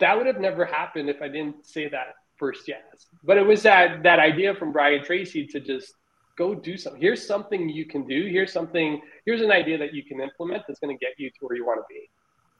That 0.00 0.16
would 0.16 0.26
have 0.26 0.40
never 0.40 0.64
happened 0.64 1.08
if 1.08 1.22
I 1.22 1.28
didn't 1.28 1.64
say 1.66 1.88
that 1.88 2.14
first 2.36 2.66
yes. 2.66 2.82
But 3.22 3.36
it 3.36 3.46
was 3.46 3.62
that, 3.62 4.02
that 4.02 4.18
idea 4.18 4.54
from 4.54 4.72
Brian 4.72 5.04
Tracy 5.04 5.46
to 5.46 5.60
just 5.60 5.94
go 6.36 6.54
do 6.54 6.76
something. 6.76 7.00
Here's 7.00 7.26
something 7.26 7.68
you 7.68 7.84
can 7.84 8.06
do. 8.06 8.26
Here's 8.26 8.52
something, 8.52 9.00
here's 9.24 9.40
an 9.40 9.50
idea 9.50 9.78
that 9.78 9.94
you 9.94 10.04
can 10.04 10.20
implement 10.20 10.62
that's 10.66 10.80
going 10.80 10.96
to 10.96 11.04
get 11.04 11.14
you 11.18 11.30
to 11.30 11.36
where 11.40 11.56
you 11.56 11.66
want 11.66 11.80
to 11.80 11.84
be. 11.88 12.08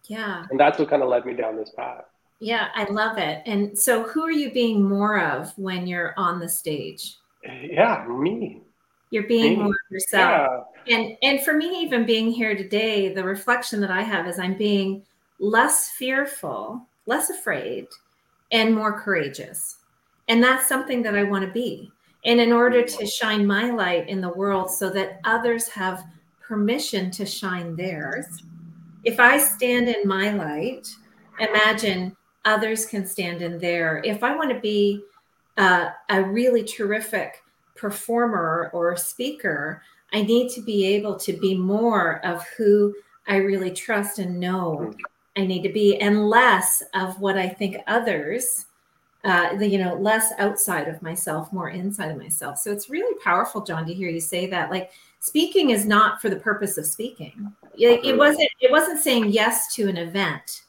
Yeah. 0.09 0.45
And 0.51 0.59
that's 0.59 0.79
what 0.79 0.89
kind 0.91 1.03
of 1.03 1.09
led 1.09 1.25
me 1.25 1.35
down 1.35 1.57
this 1.57 1.71
path. 1.71 2.05
Yeah, 2.41 2.69
I 2.75 2.85
love 2.85 3.19
it. 3.19 3.43
And 3.47 3.77
so, 3.79 4.05
who 4.05 4.23
are 4.23 4.33
you 4.33 4.53
being 4.53 4.89
more 4.89 5.21
of 5.21 5.53
when 5.59 5.87
you're 5.87 6.15
on 6.17 6.39
the 6.39 6.49
stage? 6.49 7.17
Yeah, 7.43 8.07
me. 8.09 8.63
You're 9.11 9.27
being 9.27 9.59
me. 9.59 9.65
more 9.65 9.77
yourself. 9.91 10.67
Yeah. 10.87 10.97
And 10.97 11.17
and 11.23 11.41
for 11.43 11.55
me, 11.55 11.83
even 11.83 12.07
being 12.07 12.31
here 12.31 12.57
today, 12.57 13.13
the 13.13 13.25
reflection 13.25 13.81
that 13.81 13.91
I 13.91 14.03
have 14.03 14.27
is 14.29 14.39
I'm 14.39 14.57
being 14.57 15.03
less 15.41 15.91
fearful, 15.91 16.87
less 17.07 17.31
afraid, 17.31 17.89
and 18.53 18.75
more 18.75 19.01
courageous. 19.01 19.79
And 20.29 20.43
that's 20.43 20.69
something 20.69 21.03
that 21.03 21.17
I 21.17 21.25
want 21.25 21.45
to 21.45 21.53
be. 21.53 21.91
And 22.25 22.41
in 22.41 22.53
order 22.53 22.83
to 22.83 23.07
shine 23.07 23.47
my 23.47 23.71
light 23.71 24.09
in 24.09 24.21
the 24.21 24.33
world 24.33 24.71
so 24.71 24.91
that 24.91 25.21
others 25.25 25.69
have 25.69 26.05
permission 26.41 27.11
to 27.13 27.25
shine 27.25 27.77
theirs, 27.77 28.27
if 29.05 29.21
I 29.21 29.39
stand 29.39 29.89
in 29.89 30.07
my 30.07 30.33
light, 30.33 30.89
imagine 31.39 32.17
others 32.45 32.87
can 32.87 33.07
stand 33.07 33.43
in 33.43 33.59
there. 33.59 34.03
If 34.05 34.23
I 34.25 34.35
want 34.35 34.51
to 34.51 34.61
be 34.61 35.03
uh, 35.57 35.91
a 36.09 36.23
really 36.23 36.63
terrific 36.63 37.43
performer 37.77 38.71
or 38.73 38.97
speaker, 38.97 39.83
I 40.13 40.23
need 40.23 40.51
to 40.53 40.63
be 40.63 40.87
able 40.87 41.17
to 41.21 41.33
be 41.33 41.55
more 41.55 42.25
of 42.25 42.45
who 42.57 42.95
I 43.27 43.37
really 43.37 43.71
trust 43.71 44.19
and 44.19 44.41
know 44.41 44.95
I 45.37 45.47
need 45.47 45.63
to 45.63 45.73
be, 45.73 45.99
and 45.99 46.29
less 46.29 46.83
of 46.95 47.21
what 47.21 47.37
I 47.37 47.49
think 47.49 47.77
others. 47.87 48.67
Uh, 49.25 49.57
the, 49.57 49.67
you 49.67 49.79
know, 49.79 49.95
less 49.95 50.33
outside 50.39 50.87
of 50.87 51.03
myself, 51.03 51.53
more 51.53 51.71
inside 51.71 52.11
of 52.11 52.17
myself. 52.17 52.57
So 52.57 52.71
it's 52.71 52.89
really 52.89 53.19
powerful, 53.23 53.63
John, 53.63 53.85
to 53.87 53.93
hear 53.93 54.09
you 54.09 54.21
say 54.21 54.47
that. 54.47 54.71
Like 54.71 54.93
speaking 55.21 55.71
is 55.71 55.87
not 55.87 56.21
for 56.21 56.29
the 56.29 56.37
purpose 56.37 56.79
of 56.79 56.87
speaking. 56.87 57.53
It, 57.77 58.05
it 58.05 58.17
wasn't. 58.17 58.49
It 58.61 58.71
wasn't 58.71 59.01
saying 59.01 59.31
yes 59.31 59.75
to 59.75 59.89
an 59.89 59.97
event. 59.97 60.65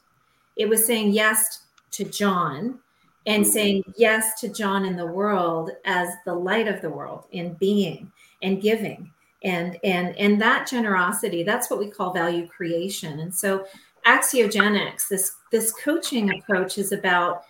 It 0.56 0.68
was 0.68 0.84
saying 0.84 1.12
yes 1.12 1.64
to 1.92 2.04
John 2.04 2.78
and 3.26 3.46
saying 3.46 3.84
yes 3.96 4.40
to 4.40 4.48
John 4.48 4.84
in 4.84 4.96
the 4.96 5.06
world 5.06 5.70
as 5.84 6.08
the 6.24 6.34
light 6.34 6.68
of 6.68 6.80
the 6.80 6.90
world 6.90 7.26
in 7.32 7.54
being 7.54 8.10
and 8.42 8.62
giving 8.62 9.10
and 9.42 9.78
and 9.84 10.16
and 10.16 10.40
that 10.40 10.66
generosity 10.66 11.42
that's 11.42 11.70
what 11.70 11.78
we 11.78 11.90
call 11.90 12.12
value 12.12 12.46
creation 12.46 13.20
and 13.20 13.34
so 13.34 13.64
axiogenics 14.06 15.08
this 15.08 15.36
this 15.50 15.72
coaching 15.72 16.30
approach 16.38 16.78
is 16.78 16.92
about 16.92 17.44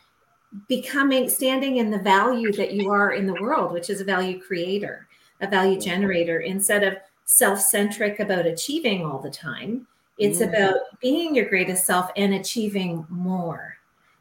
becoming 0.68 1.28
standing 1.28 1.76
in 1.76 1.90
the 1.90 1.98
value 1.98 2.52
that 2.52 2.72
you 2.72 2.90
are 2.90 3.12
in 3.12 3.26
the 3.26 3.40
world 3.40 3.72
which 3.72 3.90
is 3.90 4.00
a 4.00 4.04
value 4.04 4.40
creator 4.40 5.08
a 5.40 5.46
value 5.46 5.80
generator 5.80 6.40
instead 6.40 6.82
of 6.82 6.96
self-centric 7.24 8.20
about 8.20 8.46
achieving 8.46 9.04
all 9.04 9.18
the 9.18 9.30
time 9.30 9.86
it's 10.18 10.38
mm. 10.38 10.48
about 10.48 10.76
being 11.00 11.34
your 11.34 11.48
greatest 11.48 11.86
self 11.86 12.10
and 12.16 12.34
achieving 12.34 13.06
more 13.08 13.76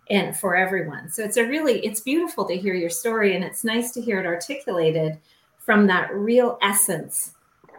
and 0.10 0.36
for 0.38 0.55
everyone 0.55 1.10
so 1.10 1.23
it's 1.23 1.38
a 1.38 1.43
really 1.43 1.84
it's 1.86 2.01
beautiful 2.01 2.45
to 2.45 2.55
hear 2.55 2.73
your 2.73 2.89
story 2.89 3.36
and 3.36 3.43
it's 3.43 3.63
nice 3.63 3.91
to 3.91 4.01
hear 4.01 4.19
it 4.19 4.25
articulated 4.25 5.17
from 5.58 5.86
that 5.88 6.13
real 6.13 6.58
essence 6.62 7.34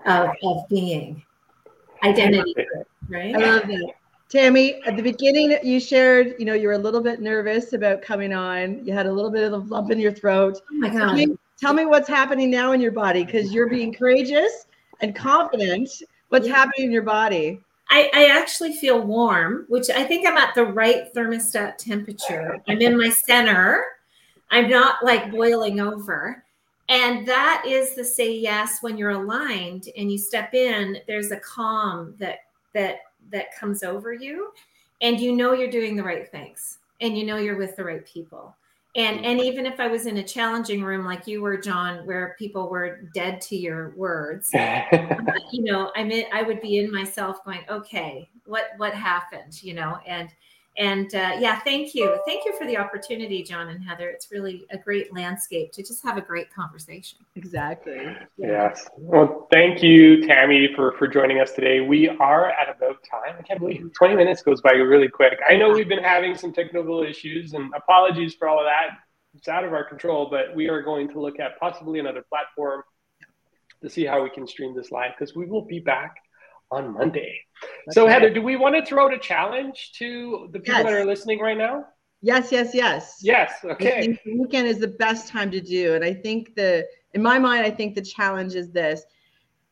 of, 0.07 0.31
of 0.43 0.69
being 0.69 1.23
identity 2.05 2.55
right 3.09 3.35
i 3.35 3.39
love 3.39 3.67
that 3.67 3.93
Tammy, 4.31 4.81
at 4.87 4.97
the 4.97 5.03
beginning, 5.03 5.59
you 5.65 5.81
shared, 5.81 6.37
you 6.39 6.45
know, 6.45 6.55
you 6.55 6.69
were 6.69 6.75
a 6.75 6.79
little 6.79 7.01
bit 7.01 7.21
nervous 7.21 7.73
about 7.73 8.01
coming 8.01 8.33
on. 8.33 8.85
You 8.87 8.93
had 8.93 9.07
a 9.07 9.13
little 9.13 9.31
bit 9.31 9.43
of 9.43 9.53
a 9.53 9.57
lump 9.57 9.91
in 9.91 9.99
your 9.99 10.13
throat. 10.13 10.61
Oh 10.71 10.75
my 10.77 10.89
God. 10.89 10.99
Tell 10.99 11.15
me, 11.15 11.37
tell 11.61 11.75
me 11.75 11.85
what's 11.87 12.09
happening 12.09 12.51
now 12.51 12.73
in 12.73 12.81
your 12.81 12.93
body 12.93 13.25
because 13.25 13.53
you're 13.53 13.69
being 13.69 13.93
courageous 13.93 14.67
and 15.01 15.15
confident. 15.15 15.91
What's 16.29 16.47
yeah. 16.47 16.55
happening 16.55 16.87
in 16.87 16.93
your 16.93 17.03
body? 17.03 17.61
I, 17.91 18.11
I, 18.15 18.27
actually 18.27 18.75
feel 18.75 19.01
warm, 19.01 19.67
which 19.69 19.91
I 19.91 20.05
think 20.05 20.27
I'm 20.27 20.37
at 20.37 20.55
the 20.55 20.65
right 20.65 21.13
thermostat 21.13 21.77
temperature. 21.77 22.57
I'm 22.69 22.81
in 22.81 22.97
my 22.97 23.11
center. 23.11 23.85
I'm 24.51 24.71
not 24.71 25.05
like 25.05 25.33
boiling 25.33 25.81
over. 25.81 26.45
And 26.89 27.27
that 27.27 27.65
is 27.67 27.97
the 27.97 28.05
say 28.05 28.33
yes 28.33 28.79
when 28.81 28.97
you're 28.97 29.11
aligned 29.11 29.89
and 29.97 30.11
you 30.11 30.19
step 30.19 30.55
in, 30.55 30.99
there's 31.09 31.33
a 31.33 31.41
calm 31.41 32.15
that 32.19 32.39
that 32.75 32.99
that 33.31 33.55
comes 33.59 33.83
over 33.83 34.13
you 34.13 34.53
and 35.01 35.21
you 35.21 35.35
know 35.35 35.53
you're 35.53 35.71
doing 35.71 35.97
the 35.97 36.03
right 36.03 36.31
things 36.31 36.79
and 37.01 37.17
you 37.17 37.25
know 37.25 37.37
you're 37.37 37.57
with 37.57 37.77
the 37.77 37.85
right 37.85 38.05
people 38.07 38.55
and 38.97 39.21
mm. 39.21 39.25
and 39.25 39.41
even 39.41 39.67
if 39.67 39.79
i 39.79 39.87
was 39.87 40.07
in 40.07 40.17
a 40.19 40.23
challenging 40.23 40.83
room 40.83 41.05
like 41.05 41.27
you 41.27 41.41
were 41.41 41.57
john 41.57 42.05
where 42.07 42.35
people 42.39 42.69
were 42.69 43.03
dead 43.15 43.41
to 43.41 43.57
your 43.57 43.95
words 43.97 44.51
you 44.53 45.63
know 45.63 45.93
i 45.97 46.03
mean 46.03 46.25
i 46.33 46.43
would 46.43 46.61
be 46.61 46.79
in 46.79 46.91
myself 46.93 47.45
going 47.45 47.61
okay 47.69 48.29
what 48.51 48.73
what 48.77 48.93
happened? 48.93 49.63
You 49.63 49.75
know 49.75 49.99
and 50.07 50.29
and 50.77 51.13
uh, 51.15 51.33
yeah, 51.39 51.59
thank 51.61 51.95
you. 51.95 52.19
Thank 52.27 52.45
you 52.45 52.57
for 52.57 52.67
the 52.67 52.77
opportunity, 52.77 53.43
John 53.43 53.69
and 53.69 53.83
Heather. 53.83 54.09
It's 54.09 54.31
really 54.31 54.67
a 54.71 54.79
great 54.79 55.13
landscape 55.13 55.73
to 55.73 55.83
just 55.83 56.03
have 56.05 56.17
a 56.17 56.21
great 56.21 56.53
conversation. 56.53 57.19
Exactly. 57.35 57.97
Yeah. 57.97 58.25
Yes. 58.37 58.89
Well, 58.97 59.49
thank 59.51 59.83
you, 59.83 60.27
Tammy, 60.27 60.73
for, 60.75 60.93
for 60.93 61.09
joining 61.09 61.41
us 61.41 61.53
today. 61.53 61.81
We 61.81 62.09
are 62.09 62.51
at 62.51 62.75
about 62.75 63.05
time. 63.11 63.35
I 63.39 63.43
can't 63.43 63.59
believe 63.59 63.93
20 63.95 64.15
minutes 64.15 64.43
goes 64.43 64.61
by 64.61 64.73
really 64.73 65.09
quick. 65.09 65.39
I 65.49 65.57
know 65.57 65.71
we've 65.71 65.89
been 65.89 66.05
having 66.05 66.37
some 66.37 66.53
technical 66.53 67.03
issues 67.03 67.53
and 67.53 67.73
apologies 67.75 68.35
for 68.35 68.49
all 68.49 68.61
of 68.61 68.67
that. 68.67 68.99
It's 69.35 69.49
out 69.49 69.65
of 69.65 69.73
our 69.73 69.85
control, 69.85 70.29
but 70.31 70.55
we 70.55 70.69
are 70.69 70.83
going 70.83 71.09
to 71.11 71.21
look 71.21 71.41
at 71.41 71.59
possibly 71.59 71.99
another 71.99 72.25
platform 72.29 72.83
to 73.83 73.91
see 73.91 74.05
how 74.05 74.23
we 74.23 74.31
can 74.31 74.47
stream 74.47 74.75
this 74.75 74.91
live 74.91 75.13
because 75.19 75.35
we 75.35 75.47
will 75.47 75.65
be 75.65 75.81
back 75.81 76.17
on 76.71 76.93
Monday. 76.93 77.41
That's 77.87 77.95
so, 77.95 78.05
right. 78.05 78.13
Heather, 78.13 78.31
do 78.31 78.43
we 78.43 78.57
want 78.57 78.75
to 78.77 78.85
throw 78.85 79.07
out 79.07 79.15
a 79.15 79.19
challenge 79.19 79.93
to 79.97 80.49
the 80.53 80.61
people 80.61 80.75
yes. 80.75 80.85
that 80.85 80.93
are 80.93 81.05
listening 81.05 81.41
right 81.41 81.59
now? 81.59 81.87
Yes, 82.23 82.53
yes, 82.53 82.75
yes. 82.75 83.21
Yes. 83.23 83.53
Okay. 83.65 84.19
the 84.25 84.39
weekend 84.39 84.69
is 84.69 84.79
the 84.79 84.89
best 84.89 85.29
time 85.29 85.51
to 85.51 85.61
do. 85.61 85.95
And 85.95 86.05
I 86.05 86.13
think 86.13 86.55
the, 86.55 86.87
in 87.15 87.23
my 87.23 87.39
mind, 87.39 87.65
I 87.65 87.71
think 87.71 87.95
the 87.95 88.03
challenge 88.03 88.55
is 88.55 88.71
this 88.71 89.05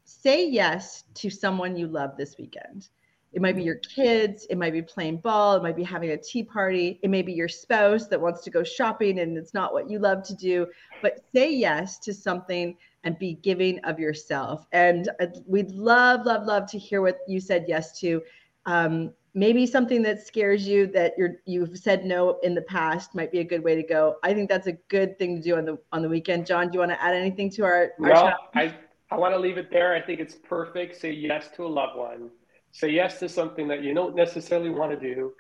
say 0.05 0.49
yes 0.49 1.05
to 1.13 1.29
someone 1.29 1.77
you 1.77 1.87
love 1.87 2.17
this 2.17 2.37
weekend. 2.39 2.89
It 3.35 3.43
might 3.43 3.57
be 3.57 3.63
your 3.63 3.77
kids, 3.77 4.47
it 4.49 4.57
might 4.57 4.73
be 4.73 4.81
playing 4.81 5.19
ball, 5.19 5.57
it 5.57 5.63
might 5.63 5.77
be 5.77 5.85
having 5.85 6.11
a 6.11 6.17
tea 6.17 6.43
party, 6.43 6.99
it 7.03 7.11
may 7.11 7.21
be 7.21 7.35
your 7.35 7.49
spouse 7.49 8.07
that 8.07 8.21
wants 8.21 8.43
to 8.45 8.51
go 8.51 8.65
shopping 8.65 9.19
and 9.19 9.37
it's 9.37 9.53
not 9.53 9.75
what 9.75 9.91
you 9.91 9.99
love 9.99 10.23
to 10.25 10.35
do. 10.35 10.67
But 11.03 11.21
say 11.35 11.53
yes 11.53 11.99
to 12.01 12.15
something 12.15 12.75
and 13.05 13.19
be 13.19 13.35
giving 13.35 13.79
of 13.81 13.99
yourself. 13.99 14.67
And 14.73 15.09
we'd 15.47 15.71
love, 15.71 16.27
love, 16.27 16.47
love 16.47 16.71
to 16.71 16.79
hear 16.79 17.01
what 17.03 17.19
you 17.27 17.41
said 17.41 17.65
yes 17.69 17.99
to. 18.01 18.23
Um, 18.67 19.13
maybe 19.35 19.67
something 19.67 20.03
that 20.03 20.27
scares 20.27 20.67
you 20.67 20.87
that 20.89 21.15
you're 21.17 21.37
you've 21.47 21.79
said 21.79 22.05
no 22.05 22.39
in 22.43 22.55
the 22.55 22.63
past 22.63 23.15
might 23.15 23.31
be 23.31 23.39
a 23.39 23.45
good 23.45 23.63
way 23.63 23.75
to 23.77 23.83
go. 23.83 24.17
I 24.23 24.35
think 24.35 24.49
that's 24.49 24.67
a 24.67 24.73
good 24.73 25.19
thing 25.19 25.37
to 25.37 25.43
do 25.43 25.57
on 25.57 25.65
the 25.65 25.79
on 25.93 26.03
the 26.03 26.09
weekend. 26.09 26.47
John, 26.47 26.69
do 26.69 26.75
you 26.75 26.81
want 26.81 26.91
to 26.91 27.03
add 27.03 27.15
anything 27.15 27.51
to 27.51 27.65
our? 27.65 27.75
our 27.75 27.93
well, 27.99 28.37
I 28.55 28.75
I 29.11 29.17
want 29.17 29.35
to 29.35 29.39
leave 29.39 29.59
it 29.59 29.71
there. 29.71 29.95
I 29.95 30.01
think 30.01 30.21
it's 30.21 30.35
perfect. 30.35 31.01
Say 31.01 31.13
yes 31.13 31.49
to 31.57 31.65
a 31.65 31.69
loved 31.69 31.97
one. 31.97 32.31
Say 32.73 32.91
yes 32.91 33.19
to 33.21 33.29
something 33.29 33.67
that 33.69 33.83
you 33.83 33.95
don't 33.95 34.15
necessarily 34.15 34.71
want 34.71 34.93
to 34.93 34.99
do. 34.99 35.33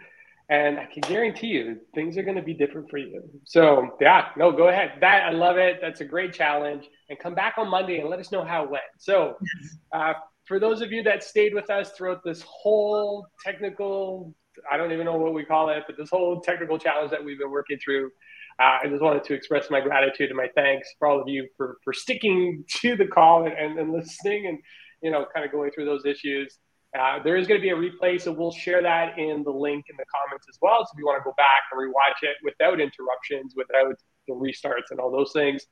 And 0.51 0.79
I 0.79 0.87
can 0.87 1.03
guarantee 1.03 1.49
you 1.49 1.79
things 1.95 2.17
are 2.17 2.23
going 2.23 2.37
to 2.37 2.43
be 2.43 2.55
different 2.55 2.89
for 2.89 2.97
you. 2.97 3.23
So, 3.45 3.97
yeah, 4.01 4.29
no, 4.37 4.51
go 4.51 4.69
ahead. 4.69 4.93
That 5.01 5.25
I 5.25 5.31
love 5.31 5.59
it. 5.59 5.79
That's 5.83 6.01
a 6.01 6.07
great 6.07 6.33
challenge. 6.33 6.89
And 7.11 7.19
come 7.19 7.35
back 7.35 7.55
on 7.59 7.69
Monday 7.69 7.99
and 7.99 8.09
let 8.09 8.19
us 8.19 8.33
know 8.33 8.45
how 8.45 8.65
it 8.65 8.71
went. 8.71 8.85
So, 8.99 9.37
uh, 9.93 10.15
for 10.47 10.59
those 10.59 10.81
of 10.81 10.91
you 10.91 11.03
that 11.03 11.23
stayed 11.23 11.55
with 11.55 11.69
us 11.69 11.93
throughout 11.93 12.25
this 12.25 12.43
whole 12.43 13.27
technical, 13.45 14.35
I 14.71 14.79
don't 14.79 14.91
even 14.91 15.05
know 15.05 15.17
what 15.17 15.35
we 15.35 15.45
call 15.45 15.69
it, 15.69 15.85
but 15.87 15.99
this 15.99 16.09
whole 16.09 16.41
technical 16.41 16.79
challenge 16.79 17.11
that 17.11 17.23
we've 17.23 17.39
been 17.39 17.51
working 17.51 17.79
through, 17.85 18.07
uh, 18.59 18.79
I 18.83 18.89
just 18.89 19.03
wanted 19.03 19.25
to 19.25 19.35
express 19.35 19.71
my 19.71 19.81
gratitude 19.81 20.31
and 20.31 20.37
my 20.37 20.49
thanks 20.55 20.89
for 20.99 21.07
all 21.07 21.21
of 21.21 21.29
you 21.29 21.47
for, 21.59 21.77
for 21.85 21.93
sticking 21.93 22.65
to 22.81 22.97
the 22.97 23.07
call 23.07 23.45
and, 23.45 23.53
and, 23.53 23.79
and 23.79 23.93
listening 23.93 24.47
and, 24.47 24.59
you 25.03 25.11
know, 25.11 25.27
kind 25.33 25.45
of 25.45 25.53
going 25.53 25.71
through 25.73 25.85
those 25.85 26.07
issues. 26.07 26.59
Uh, 26.99 27.23
there 27.23 27.37
is 27.37 27.47
going 27.47 27.61
to 27.61 27.63
be 27.63 27.71
a 27.71 27.77
replay, 27.77 28.21
so 28.21 28.33
we'll 28.33 28.51
share 28.51 28.83
that 28.83 29.19
in 29.19 29.45
the 29.45 29.51
link 29.51 29.85
in 29.89 29.97
the 29.97 30.05
comments 30.13 30.47
as 30.49 30.59
well. 30.61 30.79
So 30.81 30.91
if 30.95 30.99
you 30.99 31.07
want 31.07 31.23
to 31.23 31.25
go 31.25 31.35
back 31.37 31.63
and 31.71 31.81
rewatch 31.81 32.23
it 32.23 32.37
without 32.43 32.81
interruptions, 32.81 33.55
without 33.57 33.95
the 34.27 34.35
restarts 34.35 34.91
and 34.91 34.99
all 34.99 35.11
those 35.11 35.33
things, 35.33 35.67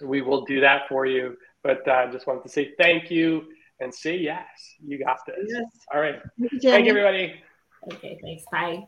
we 0.00 0.22
will 0.22 0.44
do 0.44 0.60
that 0.60 0.82
for 0.88 1.04
you. 1.04 1.36
But 1.62 1.86
I 1.86 2.04
uh, 2.04 2.12
just 2.12 2.26
wanted 2.26 2.44
to 2.44 2.48
say 2.48 2.72
thank 2.78 3.10
you 3.10 3.44
and 3.80 3.94
say 3.94 4.16
yes, 4.16 4.46
you 4.84 4.98
got 4.98 5.18
this. 5.26 5.46
Yes. 5.48 5.64
All 5.92 6.00
right. 6.00 6.20
Thank 6.40 6.62
you, 6.62 6.90
everybody. 6.90 7.34
Okay, 7.92 8.18
thanks. 8.22 8.44
Bye. 8.50 8.84